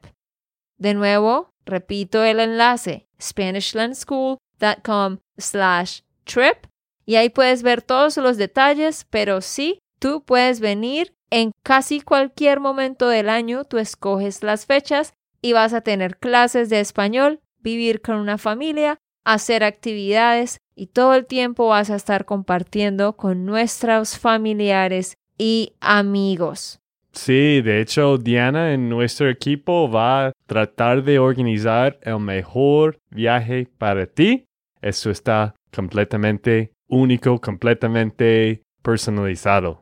De 0.78 0.94
nuevo, 0.94 1.50
repito 1.66 2.24
el 2.24 2.40
enlace, 2.40 3.08
SpanishLandSchool.com 3.20 5.18
slash 5.38 6.02
trip. 6.26 6.68
Y 7.06 7.16
ahí 7.16 7.30
puedes 7.30 7.64
ver 7.64 7.82
todos 7.82 8.18
los 8.18 8.38
detalles, 8.38 9.08
pero 9.10 9.42
sí, 9.42 9.80
tú 10.00 10.24
puedes 10.24 10.60
venir 10.60 11.16
en 11.30 11.52
casi 11.64 12.02
cualquier 12.02 12.60
momento 12.60 13.10
del 13.10 13.30
año, 13.30 13.66
tú 13.66 13.78
escoges 13.78 14.44
las 14.44 14.66
fechas 14.66 15.14
y 15.42 15.54
vas 15.54 15.74
a 15.74 15.82
tener 15.82 16.18
clases 16.18 16.70
de 16.70 16.80
español, 16.80 17.40
vivir 17.60 18.02
con 18.02 18.18
una 18.18 18.38
familia, 18.38 18.98
hacer 19.26 19.64
actividades 19.64 20.60
y 20.76 20.88
todo 20.88 21.16
el 21.16 21.26
tiempo 21.26 21.68
vas 21.68 21.90
a 21.90 21.96
estar 21.96 22.26
compartiendo 22.26 23.18
con 23.18 23.46
nuestros 23.46 24.18
familiares 24.18 25.18
y 25.38 25.74
amigos. 25.82 26.80
Sí, 27.12 27.62
de 27.62 27.80
hecho, 27.80 28.18
Diana 28.18 28.74
en 28.74 28.90
nuestro 28.90 29.30
equipo 29.30 29.90
va 29.90 30.28
a 30.28 30.32
tratar 30.48 31.04
de 31.04 31.18
organizar 31.18 31.98
el 32.02 32.20
mejor 32.20 33.00
viaje 33.10 33.70
para 33.78 34.06
ti. 34.06 34.46
Eso 34.82 35.10
está 35.10 35.56
completamente 35.74 36.74
único, 36.88 37.40
completamente 37.40 38.62
personalizado. 38.82 39.82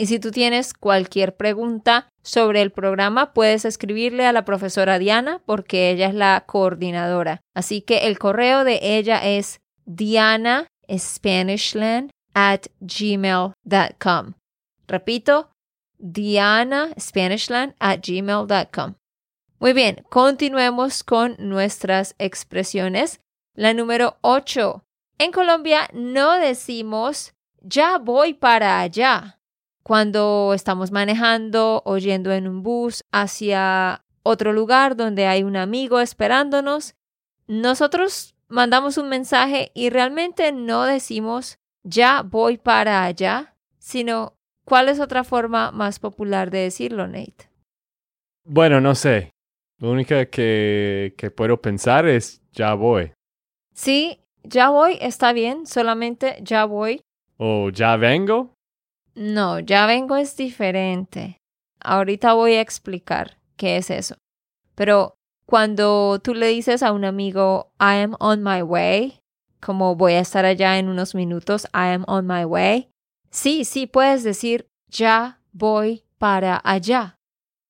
Y 0.00 0.06
si 0.06 0.18
tú 0.18 0.30
tienes 0.30 0.72
cualquier 0.72 1.36
pregunta 1.36 2.08
sobre 2.22 2.62
el 2.62 2.72
programa, 2.72 3.34
puedes 3.34 3.66
escribirle 3.66 4.24
a 4.24 4.32
la 4.32 4.46
profesora 4.46 4.98
Diana 4.98 5.42
porque 5.44 5.90
ella 5.90 6.06
es 6.06 6.14
la 6.14 6.42
coordinadora. 6.46 7.42
Así 7.54 7.82
que 7.82 8.06
el 8.06 8.18
correo 8.18 8.64
de 8.64 8.96
ella 8.96 9.22
es 9.22 9.60
dianaspanishland 9.84 12.12
at 12.32 12.68
gmail.com. 12.80 14.32
Repito, 14.88 15.50
dianaspanishland 15.98 17.74
at 17.78 18.00
gmail.com. 18.00 18.94
Muy 19.58 19.74
bien, 19.74 20.02
continuemos 20.08 21.04
con 21.04 21.36
nuestras 21.38 22.14
expresiones. 22.18 23.20
La 23.54 23.74
número 23.74 24.16
8. 24.22 24.82
En 25.18 25.30
Colombia 25.30 25.90
no 25.92 26.38
decimos 26.38 27.34
ya 27.60 27.98
voy 27.98 28.32
para 28.32 28.80
allá. 28.80 29.36
Cuando 29.82 30.52
estamos 30.54 30.90
manejando 30.90 31.82
o 31.84 31.98
yendo 31.98 32.32
en 32.32 32.46
un 32.46 32.62
bus 32.62 33.04
hacia 33.12 34.04
otro 34.22 34.52
lugar 34.52 34.96
donde 34.96 35.26
hay 35.26 35.42
un 35.42 35.56
amigo 35.56 36.00
esperándonos, 36.00 36.94
nosotros 37.46 38.34
mandamos 38.48 38.98
un 38.98 39.08
mensaje 39.08 39.70
y 39.74 39.90
realmente 39.90 40.52
no 40.52 40.84
decimos 40.84 41.58
ya 41.82 42.22
voy 42.22 42.58
para 42.58 43.04
allá, 43.04 43.56
sino 43.78 44.34
¿cuál 44.64 44.88
es 44.88 45.00
otra 45.00 45.24
forma 45.24 45.70
más 45.70 45.98
popular 45.98 46.50
de 46.50 46.58
decirlo, 46.58 47.06
Nate? 47.06 47.50
Bueno, 48.44 48.80
no 48.80 48.94
sé. 48.94 49.30
Lo 49.78 49.90
único 49.90 50.14
que, 50.30 51.14
que 51.16 51.30
puedo 51.30 51.60
pensar 51.60 52.06
es 52.06 52.42
ya 52.52 52.74
voy. 52.74 53.12
Sí, 53.72 54.20
ya 54.42 54.68
voy, 54.68 54.98
está 55.00 55.32
bien, 55.32 55.66
solamente 55.66 56.36
ya 56.42 56.66
voy. 56.66 57.00
¿O 57.38 57.70
ya 57.70 57.96
vengo? 57.96 58.54
No, 59.20 59.58
ya 59.58 59.84
vengo 59.84 60.16
es 60.16 60.34
diferente. 60.34 61.36
Ahorita 61.78 62.32
voy 62.32 62.54
a 62.54 62.62
explicar 62.62 63.36
qué 63.58 63.76
es 63.76 63.90
eso. 63.90 64.14
Pero 64.74 65.12
cuando 65.44 66.18
tú 66.20 66.32
le 66.32 66.46
dices 66.46 66.82
a 66.82 66.92
un 66.92 67.04
amigo, 67.04 67.70
I 67.78 68.00
am 68.02 68.16
on 68.18 68.42
my 68.42 68.62
way, 68.62 69.20
como 69.60 69.94
voy 69.94 70.14
a 70.14 70.20
estar 70.20 70.46
allá 70.46 70.78
en 70.78 70.88
unos 70.88 71.14
minutos, 71.14 71.66
I 71.74 71.92
am 71.92 72.04
on 72.08 72.26
my 72.26 72.46
way, 72.46 72.88
sí, 73.30 73.66
sí 73.66 73.86
puedes 73.86 74.24
decir, 74.24 74.66
ya 74.88 75.38
voy 75.52 76.02
para 76.16 76.58
allá. 76.64 77.16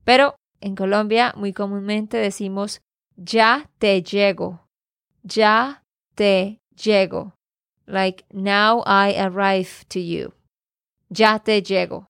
Pero 0.04 0.36
en 0.60 0.76
Colombia 0.76 1.34
muy 1.36 1.52
comúnmente 1.52 2.16
decimos, 2.16 2.80
ya 3.16 3.68
te 3.80 4.00
llego, 4.04 4.68
ya 5.24 5.82
te 6.14 6.60
llego. 6.76 7.34
Like, 7.86 8.24
now 8.30 8.84
I 8.86 9.16
arrive 9.18 9.84
to 9.88 9.98
you. 9.98 10.32
Ya 11.10 11.40
te 11.40 11.62
llego. 11.62 12.06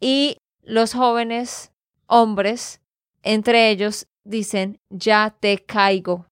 Y 0.00 0.38
los 0.62 0.94
jóvenes 0.94 1.72
hombres, 2.06 2.80
entre 3.22 3.70
ellos, 3.70 4.06
dicen, 4.24 4.78
ya 4.90 5.34
te 5.40 5.58
caigo, 5.58 6.26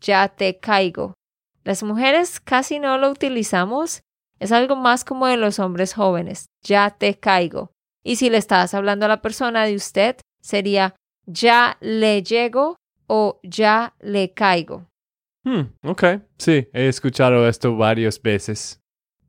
ya 0.00 0.28
te 0.28 0.58
caigo. 0.58 1.14
Las 1.64 1.82
mujeres 1.82 2.40
casi 2.40 2.78
no 2.78 2.98
lo 2.98 3.10
utilizamos, 3.10 4.02
es 4.40 4.52
algo 4.52 4.76
más 4.76 5.04
como 5.04 5.26
de 5.26 5.36
los 5.36 5.58
hombres 5.58 5.94
jóvenes, 5.94 6.46
ya 6.62 6.90
te 6.90 7.18
caigo. 7.18 7.72
Y 8.02 8.16
si 8.16 8.30
le 8.30 8.38
estás 8.38 8.74
hablando 8.74 9.06
a 9.06 9.08
la 9.08 9.22
persona 9.22 9.64
de 9.64 9.74
usted, 9.74 10.16
sería 10.40 10.94
ya 11.26 11.76
le 11.80 12.22
llego 12.22 12.76
o 13.06 13.40
ya 13.42 13.94
le 14.00 14.32
caigo. 14.32 14.86
Hmm, 15.44 15.72
ok, 15.82 16.04
sí, 16.38 16.68
he 16.72 16.88
escuchado 16.88 17.48
esto 17.48 17.76
varias 17.76 18.20
veces. 18.20 18.80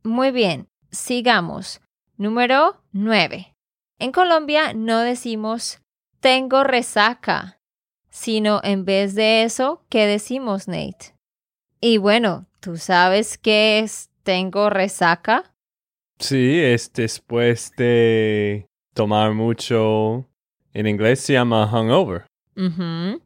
Muy 0.03 0.31
bien, 0.31 0.67
sigamos. 0.91 1.81
Número 2.19 2.81
9. 2.91 3.55
En 3.97 4.11
Colombia 4.11 4.73
no 4.73 4.99
decimos 4.99 5.79
tengo 6.19 6.65
resaca, 6.65 7.61
sino 8.09 8.59
en 8.61 8.83
vez 8.83 9.15
de 9.15 9.43
eso, 9.43 9.85
¿qué 9.87 10.05
decimos, 10.05 10.67
Nate? 10.67 11.15
Y 11.79 11.97
bueno, 11.97 12.45
¿tú 12.59 12.75
sabes 12.75 13.37
qué 13.37 13.79
es 13.79 14.09
tengo 14.23 14.69
resaca? 14.69 15.53
Sí, 16.19 16.59
es 16.59 16.91
después 16.91 17.71
de 17.77 18.67
tomar 18.93 19.33
mucho. 19.33 20.27
En 20.73 20.87
inglés 20.87 21.21
se 21.21 21.31
llama 21.31 21.71
hungover. 21.71 22.25
Ujú. 22.57 23.21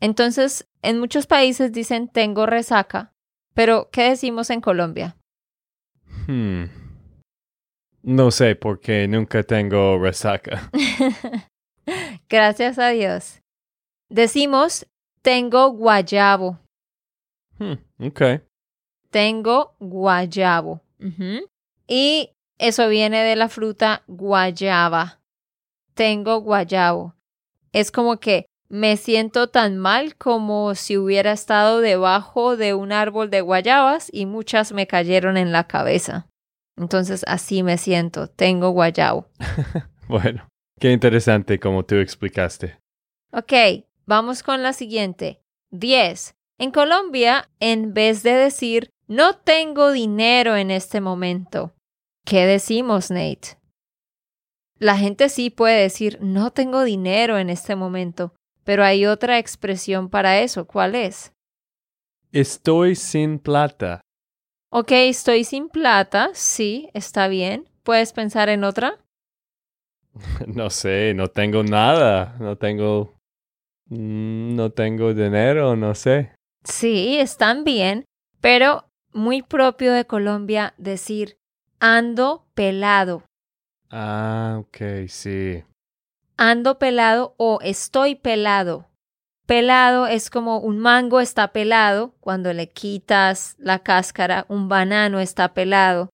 Entonces, 0.00 0.68
en 0.82 1.00
muchos 1.00 1.26
países 1.26 1.72
dicen 1.72 2.08
tengo 2.08 2.44
resaca, 2.44 3.14
pero 3.54 3.88
¿qué 3.90 4.10
decimos 4.10 4.50
en 4.50 4.60
Colombia? 4.60 5.16
Hmm. 6.26 6.83
No 8.06 8.30
sé 8.30 8.54
porque 8.54 9.08
nunca 9.08 9.42
tengo 9.42 9.98
resaca. 9.98 10.70
Gracias 12.28 12.78
a 12.78 12.88
Dios. 12.90 13.40
Decimos 14.10 14.86
tengo 15.22 15.70
guayabo, 15.70 16.58
Hmm, 17.58 17.74
ok. 18.06 18.42
tengo 19.10 19.74
guayabo. 19.80 20.80
Y 21.86 22.30
eso 22.58 22.88
viene 22.88 23.22
de 23.22 23.36
la 23.36 23.48
fruta 23.48 24.02
guayaba. 24.06 25.20
Tengo 25.94 26.40
guayabo. 26.40 27.14
Es 27.72 27.90
como 27.90 28.18
que 28.18 28.46
me 28.68 28.96
siento 28.96 29.48
tan 29.48 29.78
mal 29.78 30.16
como 30.16 30.74
si 30.74 30.96
hubiera 30.98 31.32
estado 31.32 31.80
debajo 31.80 32.56
de 32.56 32.74
un 32.74 32.92
árbol 32.92 33.30
de 33.30 33.40
guayabas 33.40 34.08
y 34.12 34.26
muchas 34.26 34.72
me 34.72 34.86
cayeron 34.86 35.36
en 35.36 35.52
la 35.52 35.66
cabeza. 35.68 36.26
Entonces 36.76 37.24
así 37.26 37.62
me 37.62 37.78
siento, 37.78 38.28
tengo 38.28 38.70
guayabo. 38.70 39.28
Bueno, 40.06 40.46
qué 40.78 40.92
interesante 40.92 41.58
como 41.58 41.86
tú 41.86 41.94
explicaste. 41.94 42.78
Ok, 43.32 43.52
vamos 44.04 44.42
con 44.42 44.62
la 44.62 44.74
siguiente. 44.74 45.40
10. 45.70 46.34
En 46.58 46.70
Colombia, 46.70 47.48
en 47.58 47.94
vez 47.94 48.22
de 48.22 48.32
decir 48.32 48.90
no 49.06 49.36
tengo 49.36 49.92
dinero 49.92 50.56
en 50.56 50.70
este 50.70 51.00
momento, 51.00 51.74
¿qué 52.24 52.46
decimos, 52.46 53.10
Nate? 53.10 53.58
La 54.78 54.96
gente 54.96 55.28
sí 55.28 55.50
puede 55.50 55.80
decir 55.80 56.18
no 56.20 56.52
tengo 56.52 56.84
dinero 56.84 57.38
en 57.38 57.50
este 57.50 57.76
momento, 57.76 58.34
pero 58.64 58.84
hay 58.84 59.06
otra 59.06 59.38
expresión 59.38 60.08
para 60.08 60.40
eso. 60.40 60.66
¿Cuál 60.66 60.94
es? 60.94 61.32
Estoy 62.32 62.94
sin 62.94 63.38
plata. 63.38 64.00
Ok, 64.76 64.90
estoy 64.90 65.44
sin 65.44 65.68
plata. 65.68 66.30
Sí, 66.34 66.90
está 66.94 67.28
bien. 67.28 67.68
¿Puedes 67.84 68.12
pensar 68.12 68.48
en 68.48 68.64
otra? 68.64 68.98
No 70.48 70.68
sé, 70.68 71.12
no 71.14 71.28
tengo 71.28 71.62
nada. 71.62 72.36
No 72.40 72.56
tengo. 72.56 73.14
mm, 73.88 74.56
No 74.56 74.70
tengo 74.70 75.14
dinero, 75.14 75.76
no 75.76 75.94
sé. 75.94 76.34
Sí, 76.64 77.18
están 77.18 77.62
bien, 77.62 78.04
pero 78.40 78.86
muy 79.12 79.42
propio 79.42 79.92
de 79.92 80.06
Colombia 80.06 80.74
decir 80.76 81.36
ando 81.78 82.46
pelado. 82.54 83.22
Ah, 83.90 84.56
ok, 84.60 85.06
sí. 85.08 85.62
ando 86.36 86.78
pelado 86.80 87.34
o 87.36 87.60
estoy 87.62 88.16
pelado. 88.16 88.88
Pelado 89.46 90.06
es 90.06 90.30
como 90.30 90.58
un 90.58 90.78
mango 90.78 91.20
está 91.20 91.52
pelado, 91.52 92.14
cuando 92.20 92.52
le 92.54 92.70
quitas 92.70 93.56
la 93.58 93.80
cáscara, 93.80 94.46
un 94.48 94.68
banano 94.68 95.20
está 95.20 95.52
pelado. 95.52 96.08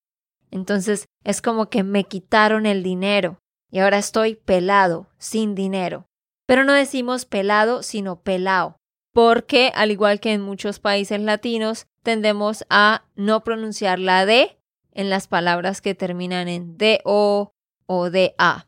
Entonces 0.50 1.06
es 1.22 1.40
como 1.40 1.68
que 1.70 1.84
me 1.84 2.04
quitaron 2.04 2.66
el 2.66 2.82
dinero 2.82 3.38
y 3.70 3.78
ahora 3.78 3.98
estoy 3.98 4.34
pelado, 4.34 5.08
sin 5.18 5.54
dinero. 5.54 6.08
Pero 6.46 6.64
no 6.64 6.72
decimos 6.72 7.24
pelado, 7.24 7.84
sino 7.84 8.20
pelao, 8.20 8.76
porque 9.12 9.70
al 9.76 9.92
igual 9.92 10.18
que 10.18 10.32
en 10.32 10.42
muchos 10.42 10.80
países 10.80 11.20
latinos, 11.20 11.86
tendemos 12.02 12.64
a 12.68 13.04
no 13.14 13.44
pronunciar 13.44 14.00
la 14.00 14.26
D 14.26 14.58
en 14.92 15.08
las 15.08 15.28
palabras 15.28 15.80
que 15.80 15.94
terminan 15.94 16.48
en 16.48 16.76
DO 16.76 17.52
o 17.86 18.10
DA. 18.10 18.66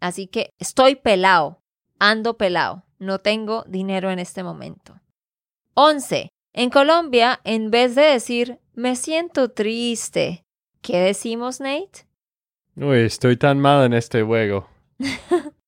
Así 0.00 0.28
que 0.28 0.50
estoy 0.58 0.94
pelado, 0.94 1.60
ando 1.98 2.38
pelado, 2.38 2.84
no 2.98 3.18
tengo 3.18 3.64
dinero 3.66 4.10
en 4.10 4.18
este 4.18 4.42
momento. 4.42 5.00
11. 5.74 6.28
En 6.54 6.70
Colombia, 6.70 7.40
en 7.44 7.70
vez 7.70 7.94
de 7.94 8.02
decir 8.02 8.58
me 8.74 8.96
siento 8.96 9.50
triste, 9.50 10.44
¿qué 10.82 10.98
decimos, 10.98 11.60
Nate? 11.60 12.06
Uy, 12.76 12.98
estoy 13.00 13.36
tan 13.36 13.58
mal 13.58 13.84
en 13.84 13.92
este 13.92 14.22
juego. 14.22 14.68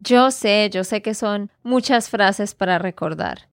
Yo 0.00 0.30
sé, 0.30 0.70
yo 0.70 0.84
sé 0.84 1.02
que 1.02 1.14
son 1.14 1.50
muchas 1.64 2.10
frases 2.10 2.54
para 2.54 2.78
recordar. 2.78 3.50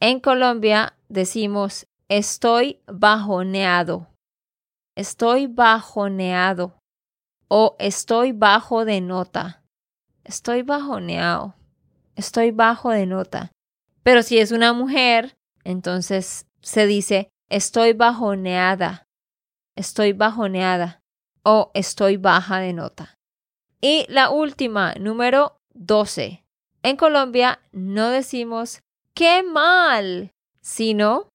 En 0.00 0.18
Colombia 0.18 0.96
decimos 1.08 1.86
estoy 2.08 2.80
bajoneado, 2.86 4.08
estoy 4.96 5.46
bajoneado 5.46 6.74
o 7.46 7.76
estoy 7.78 8.32
bajo 8.32 8.84
de 8.84 9.00
nota, 9.00 9.62
estoy 10.24 10.62
bajoneado, 10.62 11.54
estoy 12.16 12.50
bajo 12.50 12.90
de 12.90 13.06
nota. 13.06 13.52
Pero 14.02 14.22
si 14.22 14.38
es 14.38 14.52
una 14.52 14.72
mujer, 14.72 15.36
entonces 15.64 16.46
se 16.60 16.86
dice 16.86 17.30
estoy 17.48 17.92
bajoneada, 17.92 19.06
estoy 19.76 20.12
bajoneada 20.12 21.00
o 21.42 21.70
estoy 21.74 22.16
baja 22.16 22.58
de 22.58 22.72
nota. 22.72 23.16
Y 23.80 24.06
la 24.08 24.30
última, 24.30 24.94
número 24.94 25.58
12. 25.74 26.44
En 26.82 26.96
Colombia 26.96 27.60
no 27.72 28.08
decimos 28.08 28.80
qué 29.14 29.42
mal, 29.42 30.32
sino 30.60 31.28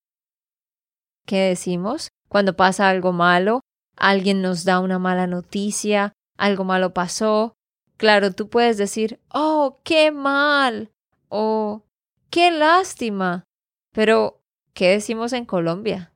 ¿qué 1.26 1.42
decimos? 1.42 2.10
Cuando 2.28 2.56
pasa 2.56 2.90
algo 2.90 3.12
malo, 3.14 3.62
alguien 3.96 4.42
nos 4.42 4.64
da 4.64 4.80
una 4.80 5.00
mala 5.00 5.28
noticia, 5.28 6.14
algo 6.38 6.64
malo 6.64 6.94
pasó. 6.94 7.54
Claro, 8.00 8.32
tú 8.32 8.48
puedes 8.48 8.78
decir, 8.78 9.20
oh, 9.28 9.82
qué 9.84 10.10
mal 10.10 10.90
o 11.28 11.84
qué 12.30 12.50
lástima. 12.50 13.44
Pero, 13.92 14.42
¿qué 14.74 14.92
decimos 14.92 15.34
en 15.34 15.44
Colombia? 15.44 16.14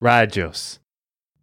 Rayos. 0.00 0.82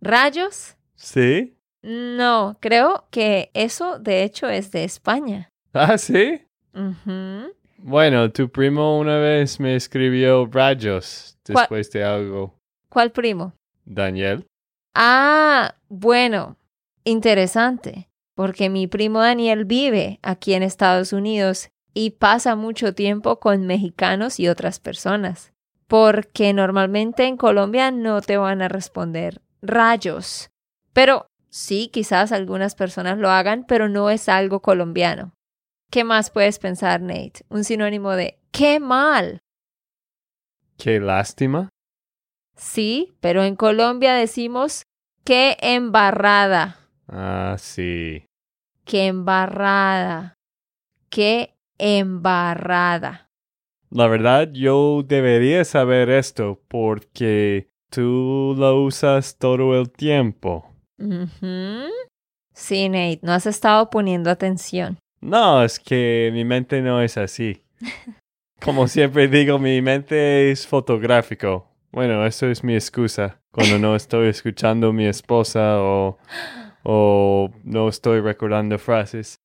¿Rayos? 0.02 0.76
¿Sí? 0.98 1.56
No, 1.82 2.58
creo 2.60 3.08
que 3.12 3.50
eso 3.54 3.98
de 3.98 4.24
hecho 4.24 4.50
es 4.50 4.72
de 4.72 4.84
España. 4.84 5.50
Ah, 5.72 5.98
sí. 5.98 6.46
Bueno, 7.78 8.32
tu 8.34 8.52
primo 8.52 9.00
una 9.00 9.20
vez 9.20 9.58
me 9.62 9.78
escribió 9.78 10.48
rayos 10.48 11.38
después 11.46 11.90
de 11.92 12.04
algo. 12.04 12.60
¿Cuál 12.90 13.14
primo? 13.14 13.54
Daniel. 13.86 14.46
Ah, 14.94 15.76
bueno, 15.88 16.58
interesante, 17.06 18.10
porque 18.40 18.70
mi 18.70 18.88
primo 18.88 19.20
Daniel 19.20 19.66
vive 19.66 20.18
aquí 20.22 20.54
en 20.54 20.64
Estados 20.64 21.12
Unidos 21.12 21.72
y 21.94 22.12
pasa 22.12 22.56
mucho 22.56 22.96
tiempo 22.96 23.38
con 23.42 23.68
mexicanos 23.68 24.40
y 24.40 24.48
otras 24.48 24.80
personas, 24.80 25.52
porque 25.90 26.54
normalmente 26.54 27.26
en 27.26 27.36
Colombia 27.36 27.92
no 27.92 28.22
te 28.22 28.38
van 28.38 28.62
a 28.62 28.70
responder 28.70 29.42
rayos, 29.62 30.52
pero 30.94 31.26
sí, 31.50 31.90
quizás 31.92 32.32
algunas 32.32 32.76
personas 32.76 33.18
lo 33.18 33.30
hagan, 33.30 33.66
pero 33.68 33.90
no 33.90 34.10
es 34.10 34.30
algo 34.30 34.62
colombiano. 34.62 35.34
¿Qué 35.92 36.06
más 36.06 36.30
puedes 36.30 36.60
pensar, 36.60 37.02
Nate? 37.02 37.42
Un 37.50 37.66
sinónimo 37.66 38.12
de 38.12 38.40
qué 38.52 38.80
mal. 38.80 39.40
Qué 40.78 41.02
lástima. 41.02 41.68
Sí, 42.56 43.18
pero 43.20 43.44
en 43.44 43.58
Colombia 43.58 44.14
decimos 44.14 44.84
qué 45.26 45.58
embarrada. 45.60 46.78
Ah, 47.10 47.58
sí. 47.60 48.29
Qué 48.90 49.06
embarrada. 49.06 50.34
Qué 51.12 51.54
embarrada. 51.78 53.30
La 53.92 54.08
verdad, 54.08 54.50
yo 54.52 55.04
debería 55.08 55.64
saber 55.64 56.10
esto 56.10 56.60
porque 56.68 57.70
tú 57.92 58.56
lo 58.58 58.82
usas 58.82 59.38
todo 59.38 59.80
el 59.80 59.92
tiempo. 59.92 60.74
Ujú. 60.98 61.88
Sí, 62.52 62.90
Nate, 62.90 63.20
no 63.22 63.34
has 63.34 63.46
estado 63.46 63.92
poniendo 63.92 64.32
atención. 64.32 64.98
No, 65.22 65.64
es 65.64 65.80
que 65.80 66.32
mi 66.34 66.44
mente 66.44 66.82
no 66.82 67.00
es 67.00 67.16
así. 67.16 67.62
Como 68.60 68.88
siempre 68.88 69.28
digo, 69.28 69.60
mi 69.60 69.84
mente 69.84 70.50
es 70.50 70.66
fotográfico. 70.66 71.68
Bueno, 71.92 72.26
eso 72.26 72.48
es 72.48 72.64
mi 72.64 72.74
excusa 72.74 73.40
cuando 73.52 73.78
no 73.78 73.96
estoy 73.96 74.30
escuchando 74.30 74.90
a 74.90 74.94
mi 74.94 75.06
esposa 75.06 75.80
o, 75.80 76.18
o 76.84 77.50
no 77.64 77.90
estoy 77.90 78.22
recordando 78.22 78.78
frases. 78.78 79.40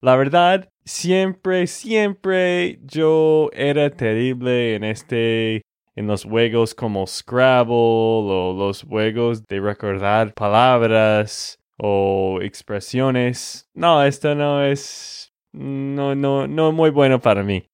La 0.00 0.16
verdad, 0.16 0.68
siempre, 0.84 1.66
siempre 1.66 2.78
yo 2.84 3.50
era 3.52 3.90
terrible 3.90 4.76
en 4.76 4.84
este, 4.84 5.62
en 5.96 6.06
los 6.06 6.24
juegos 6.24 6.74
como 6.74 7.06
Scrabble 7.06 7.74
o 7.74 8.54
los 8.56 8.84
juegos 8.84 9.44
de 9.46 9.60
recordar 9.60 10.32
palabras 10.34 11.58
o 11.78 12.38
expresiones. 12.42 13.68
No, 13.74 14.02
esto 14.04 14.34
no 14.34 14.62
es 14.62 15.32
no, 15.52 16.14
no, 16.14 16.46
no 16.46 16.72
muy 16.72 16.90
bueno 16.90 17.20
para 17.20 17.42
mí. 17.42 17.66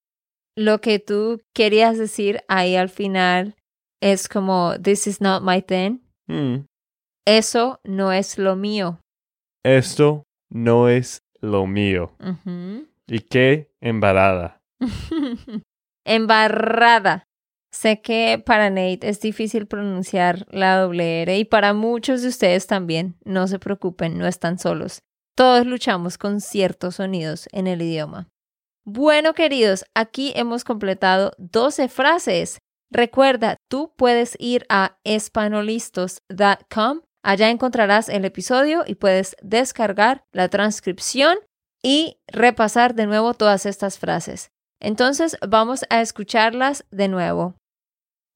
Lo 0.57 0.81
que 0.81 0.99
tú 0.99 1.41
querías 1.55 1.99
decir 1.99 2.41
ahí 2.49 2.77
al 2.77 2.89
final 2.89 3.57
es 4.01 4.29
como, 4.29 4.75
this 4.81 5.07
is 5.07 5.21
not 5.21 5.43
my 5.43 5.61
thing. 5.61 5.99
Mm, 6.29 6.67
Eso 7.27 7.81
no 7.85 8.13
es 8.13 8.39
lo 8.39 8.55
mío. 8.55 9.01
Esto 9.65 10.25
no 10.51 10.89
es 10.89 11.25
lo 11.41 11.67
mío. 11.67 12.13
Y 13.07 13.21
qué 13.21 13.73
embarada. 13.81 14.61
Embarrada. 16.07 17.25
Sé 17.73 18.01
que 18.01 18.41
para 18.45 18.71
Nate 18.71 19.09
es 19.09 19.21
difícil 19.21 19.67
pronunciar 19.67 20.47
la 20.51 20.79
doble 20.79 21.23
R 21.23 21.39
y 21.39 21.45
para 21.45 21.73
muchos 21.73 22.23
de 22.23 22.29
ustedes 22.29 22.67
también. 22.67 23.17
No 23.25 23.49
se 23.49 23.59
preocupen, 23.59 24.17
no 24.17 24.27
están 24.27 24.59
solos. 24.59 25.01
Todos 25.35 25.67
luchamos 25.67 26.17
con 26.19 26.41
ciertos 26.41 26.97
sonidos 26.97 27.49
en 27.51 27.67
el 27.67 27.83
idioma. 27.83 28.29
Bueno, 28.85 29.33
queridos, 29.33 29.87
aquí 29.95 30.33
hemos 30.37 30.63
completado 30.63 31.33
12 31.39 31.89
frases. 31.89 32.59
Recuerda, 32.93 33.57
tú 33.69 33.93
puedes 33.97 34.37
ir 34.39 34.67
a 34.69 34.99
espanolistos.com. 35.05 37.01
Allá 37.25 37.49
encontrarás 37.49 38.11
el 38.11 38.27
episodio 38.27 38.85
y 38.87 38.97
puedes 38.97 39.35
descargar 39.41 40.27
la 40.33 40.51
transcripción 40.51 41.39
y 41.83 42.19
repasar 42.27 42.95
de 42.95 43.07
nuevo 43.07 43.33
todas 43.33 43.65
estas 43.65 43.99
frases. 43.99 44.51
Entonces 44.79 45.39
vamos 45.41 45.87
a 45.89 46.03
escucharlas 46.03 46.85
de 46.91 47.09
nuevo. 47.09 47.55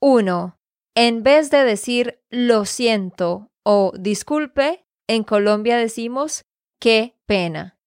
1. 0.00 0.56
En 0.96 1.22
vez 1.22 1.50
de 1.50 1.64
decir 1.64 2.22
lo 2.30 2.64
siento 2.64 3.50
o 3.62 3.92
disculpe, 3.94 4.86
en 5.06 5.22
Colombia 5.22 5.76
decimos 5.76 6.46
qué 6.80 7.14
pena. 7.26 7.78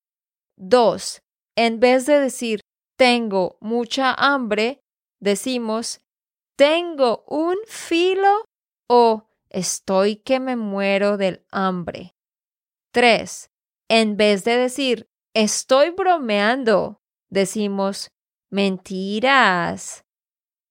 2. 0.58 1.24
En 1.56 1.80
vez 1.80 2.06
de 2.06 2.20
decir 2.20 2.62
tengo 2.96 3.58
mucha 3.60 4.14
hambre, 4.14 4.82
decimos 5.20 6.02
tengo 6.56 7.24
un 7.28 7.58
filo 7.66 8.46
o 8.88 9.31
estoy 9.52 10.18
que 10.18 10.40
me 10.40 10.56
muero 10.56 11.18
del 11.18 11.46
hambre. 11.52 12.16
3. 12.92 13.52
En 13.90 14.18
vez 14.18 14.44
de 14.44 14.58
decir 14.58 15.10
estoy 15.34 15.92
bromeando, 15.92 17.02
decimos 17.30 18.12
mentiras. 18.50 20.06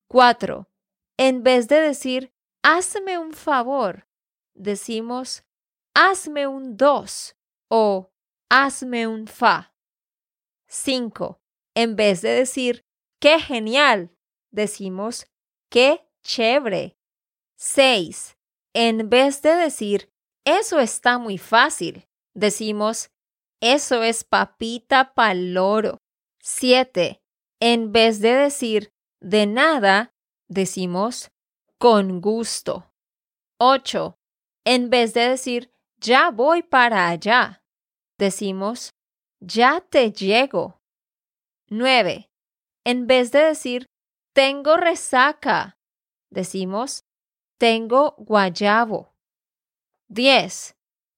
4. 0.09 0.69
En 1.17 1.43
vez 1.43 1.69
de 1.69 1.81
decir 1.81 2.33
hazme 2.63 3.19
un 3.19 3.33
favor, 3.33 4.07
decimos 4.55 5.45
hazme 5.95 6.47
un 6.47 6.77
dos 6.77 7.37
o 7.69 8.11
hazme 8.51 9.07
un 9.07 9.27
fa. 9.27 9.75
5. 10.69 11.41
En 11.75 11.97
vez 11.97 12.23
de 12.23 12.31
decir 12.31 12.85
qué 13.21 13.39
genial, 13.41 14.15
decimos 14.51 15.27
qué 15.69 16.07
chévere. 16.23 16.97
6. 17.57 18.37
En 18.75 19.09
vez 19.11 19.43
de 19.43 19.55
decir 19.57 20.11
eso 20.45 20.79
está 20.79 21.19
muy 21.19 21.39
fácil, 21.39 22.07
decimos 22.35 23.11
eso 23.61 24.03
es 24.03 24.25
papita 24.25 25.13
pa'l 25.15 25.53
loro. 25.53 25.99
7. 26.43 27.21
En 27.61 27.93
vez 27.93 28.21
de 28.21 28.33
decir 28.33 28.91
de 29.21 29.47
nada, 29.47 30.15
decimos 30.49 31.31
con 31.79 32.21
gusto. 32.21 32.91
8. 33.59 34.17
En 34.65 34.89
vez 34.89 35.13
de 35.13 35.29
decir 35.29 35.71
ya 35.99 36.31
voy 36.31 36.63
para 36.63 37.09
allá, 37.09 37.63
decimos 38.19 38.95
ya 39.41 39.81
te 39.83 40.13
llego. 40.13 40.81
9. 41.69 42.31
En 42.85 43.07
vez 43.07 43.31
de 43.33 43.41
decir 43.41 43.87
tengo 44.33 44.77
resaca, 44.77 45.77
decimos 46.31 47.05
tengo 47.61 48.15
guayabo. 48.17 49.15
10. 50.09 50.77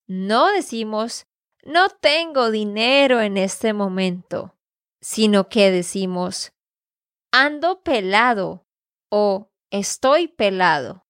No 0.09 0.50
decimos 0.52 1.26
no 1.64 1.88
tengo 1.88 2.50
dinero 2.50 3.20
en 3.20 3.37
este 3.37 3.72
momento, 3.72 4.57
sino 5.00 5.48
que 5.48 5.70
decimos 5.70 6.52
ando 7.33 7.85
pelado 7.85 8.66
o 9.09 9.52
estoy 9.70 10.26
pelado. 10.26 11.07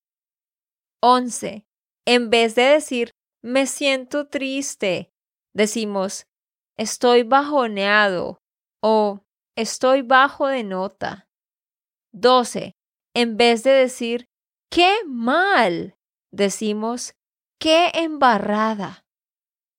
11. 1.00 1.64
En 2.06 2.28
vez 2.28 2.54
de 2.54 2.64
decir 2.64 3.12
me 3.42 3.66
siento 3.66 4.28
triste, 4.28 5.14
decimos 5.54 6.26
estoy 6.76 7.22
bajoneado 7.22 8.42
o 8.82 9.24
estoy 9.56 10.02
bajo 10.02 10.46
de 10.48 10.62
nota. 10.62 11.30
12. 12.12 12.76
En 13.14 13.38
vez 13.38 13.62
de 13.62 13.70
decir 13.70 14.28
qué 14.72 14.90
mal, 15.06 15.96
decimos 16.32 17.14
qué 17.60 17.90
embarrada. 17.94 19.04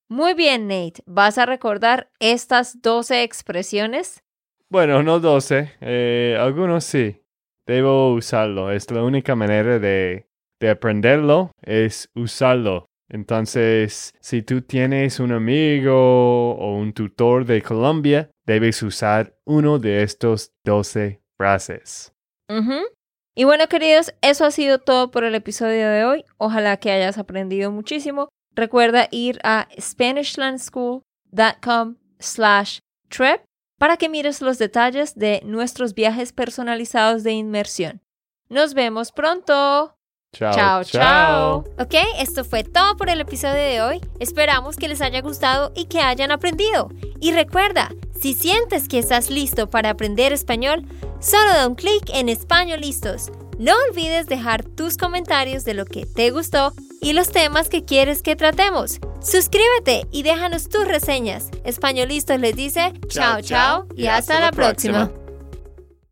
Muy 0.07 0.35
bien, 0.35 0.67
Nate. 0.67 1.01
¿Vas 1.07 1.39
a 1.39 1.47
recordar 1.47 2.11
estas 2.19 2.79
12 2.81 3.23
expresiones? 3.23 4.23
Bueno, 4.69 5.01
no 5.01 5.19
12. 5.19 5.71
eh, 5.81 6.37
algunos 6.39 6.83
sí. 6.83 7.19
Debo 7.65 8.13
usarlo. 8.13 8.71
Es 8.71 8.91
la 8.91 9.03
única 9.03 9.35
manera 9.35 9.79
de, 9.79 10.27
de 10.59 10.69
aprenderlo, 10.69 11.51
es 11.63 12.09
usarlo. 12.13 12.85
Entonces, 13.09 14.11
si 14.19 14.43
tú 14.43 14.61
tienes 14.61 15.19
un 15.19 15.31
amigo 15.31 16.55
o 16.55 16.75
un 16.77 16.93
tutor 16.93 17.45
de 17.45 17.61
Colombia, 17.61 18.29
debes 18.45 18.83
usar 18.83 19.35
uno 19.45 19.79
de 19.79 20.03
estos 20.03 20.51
12 20.63 21.21
frases. 21.37 22.13
Y 23.35 23.45
bueno, 23.45 23.67
queridos, 23.67 24.13
eso 24.21 24.45
ha 24.45 24.51
sido 24.51 24.77
todo 24.77 25.09
por 25.09 25.23
el 25.23 25.33
episodio 25.33 25.89
de 25.89 26.05
hoy. 26.05 26.23
Ojalá 26.37 26.77
que 26.77 26.91
hayas 26.91 27.17
aprendido 27.17 27.71
muchísimo. 27.71 28.29
Recuerda 28.55 29.07
ir 29.09 29.39
a 29.43 29.67
SpanishLandSchool.com 29.79 31.95
slash 32.19 32.77
trip 33.09 33.41
para 33.79 33.97
que 33.97 34.07
mires 34.07 34.39
los 34.41 34.59
detalles 34.59 35.15
de 35.15 35.41
nuestros 35.45 35.95
viajes 35.95 36.31
personalizados 36.31 37.23
de 37.23 37.31
inmersión. 37.31 38.03
Nos 38.49 38.75
vemos 38.75 39.11
pronto. 39.11 39.95
Chao, 40.31 40.53
Chao, 40.53 40.83
chao. 40.83 41.63
Ok, 41.79 41.95
esto 42.17 42.43
fue 42.43 42.63
todo 42.63 42.95
por 42.97 43.09
el 43.09 43.21
episodio 43.21 43.61
de 43.61 43.81
hoy. 43.81 44.01
Esperamos 44.19 44.75
que 44.77 44.87
les 44.87 45.01
haya 45.01 45.21
gustado 45.21 45.71
y 45.75 45.85
que 45.85 46.01
hayan 46.01 46.31
aprendido. 46.31 46.89
Y 47.19 47.33
recuerda, 47.33 47.91
si 48.19 48.33
sientes 48.33 48.87
que 48.87 48.97
estás 48.99 49.29
listo 49.29 49.69
para 49.69 49.91
aprender 49.91 50.33
español, 50.33 50.87
solo 51.23 51.53
da 51.53 51.67
un 51.67 51.75
clic 51.75 52.09
en 52.13 52.29
Español 52.29 52.81
Listos. 52.81 53.31
No 53.57 53.73
olvides 53.89 54.27
dejar 54.27 54.63
tus 54.63 54.97
comentarios 54.97 55.63
de 55.63 55.73
lo 55.73 55.85
que 55.85 56.05
te 56.05 56.31
gustó 56.31 56.73
y 57.01 57.13
los 57.13 57.31
temas 57.31 57.69
que 57.69 57.85
quieres 57.85 58.21
que 58.21 58.35
tratemos. 58.35 58.99
Suscríbete 59.21 60.07
y 60.11 60.23
déjanos 60.23 60.69
tus 60.69 60.87
reseñas. 60.87 61.49
Españolistos 61.63 62.39
les 62.39 62.55
dice 62.55 62.93
chao 63.07 63.41
chao 63.41 63.87
y 63.95 64.07
hasta 64.07 64.39
la 64.39 64.51
próxima. 64.51 65.11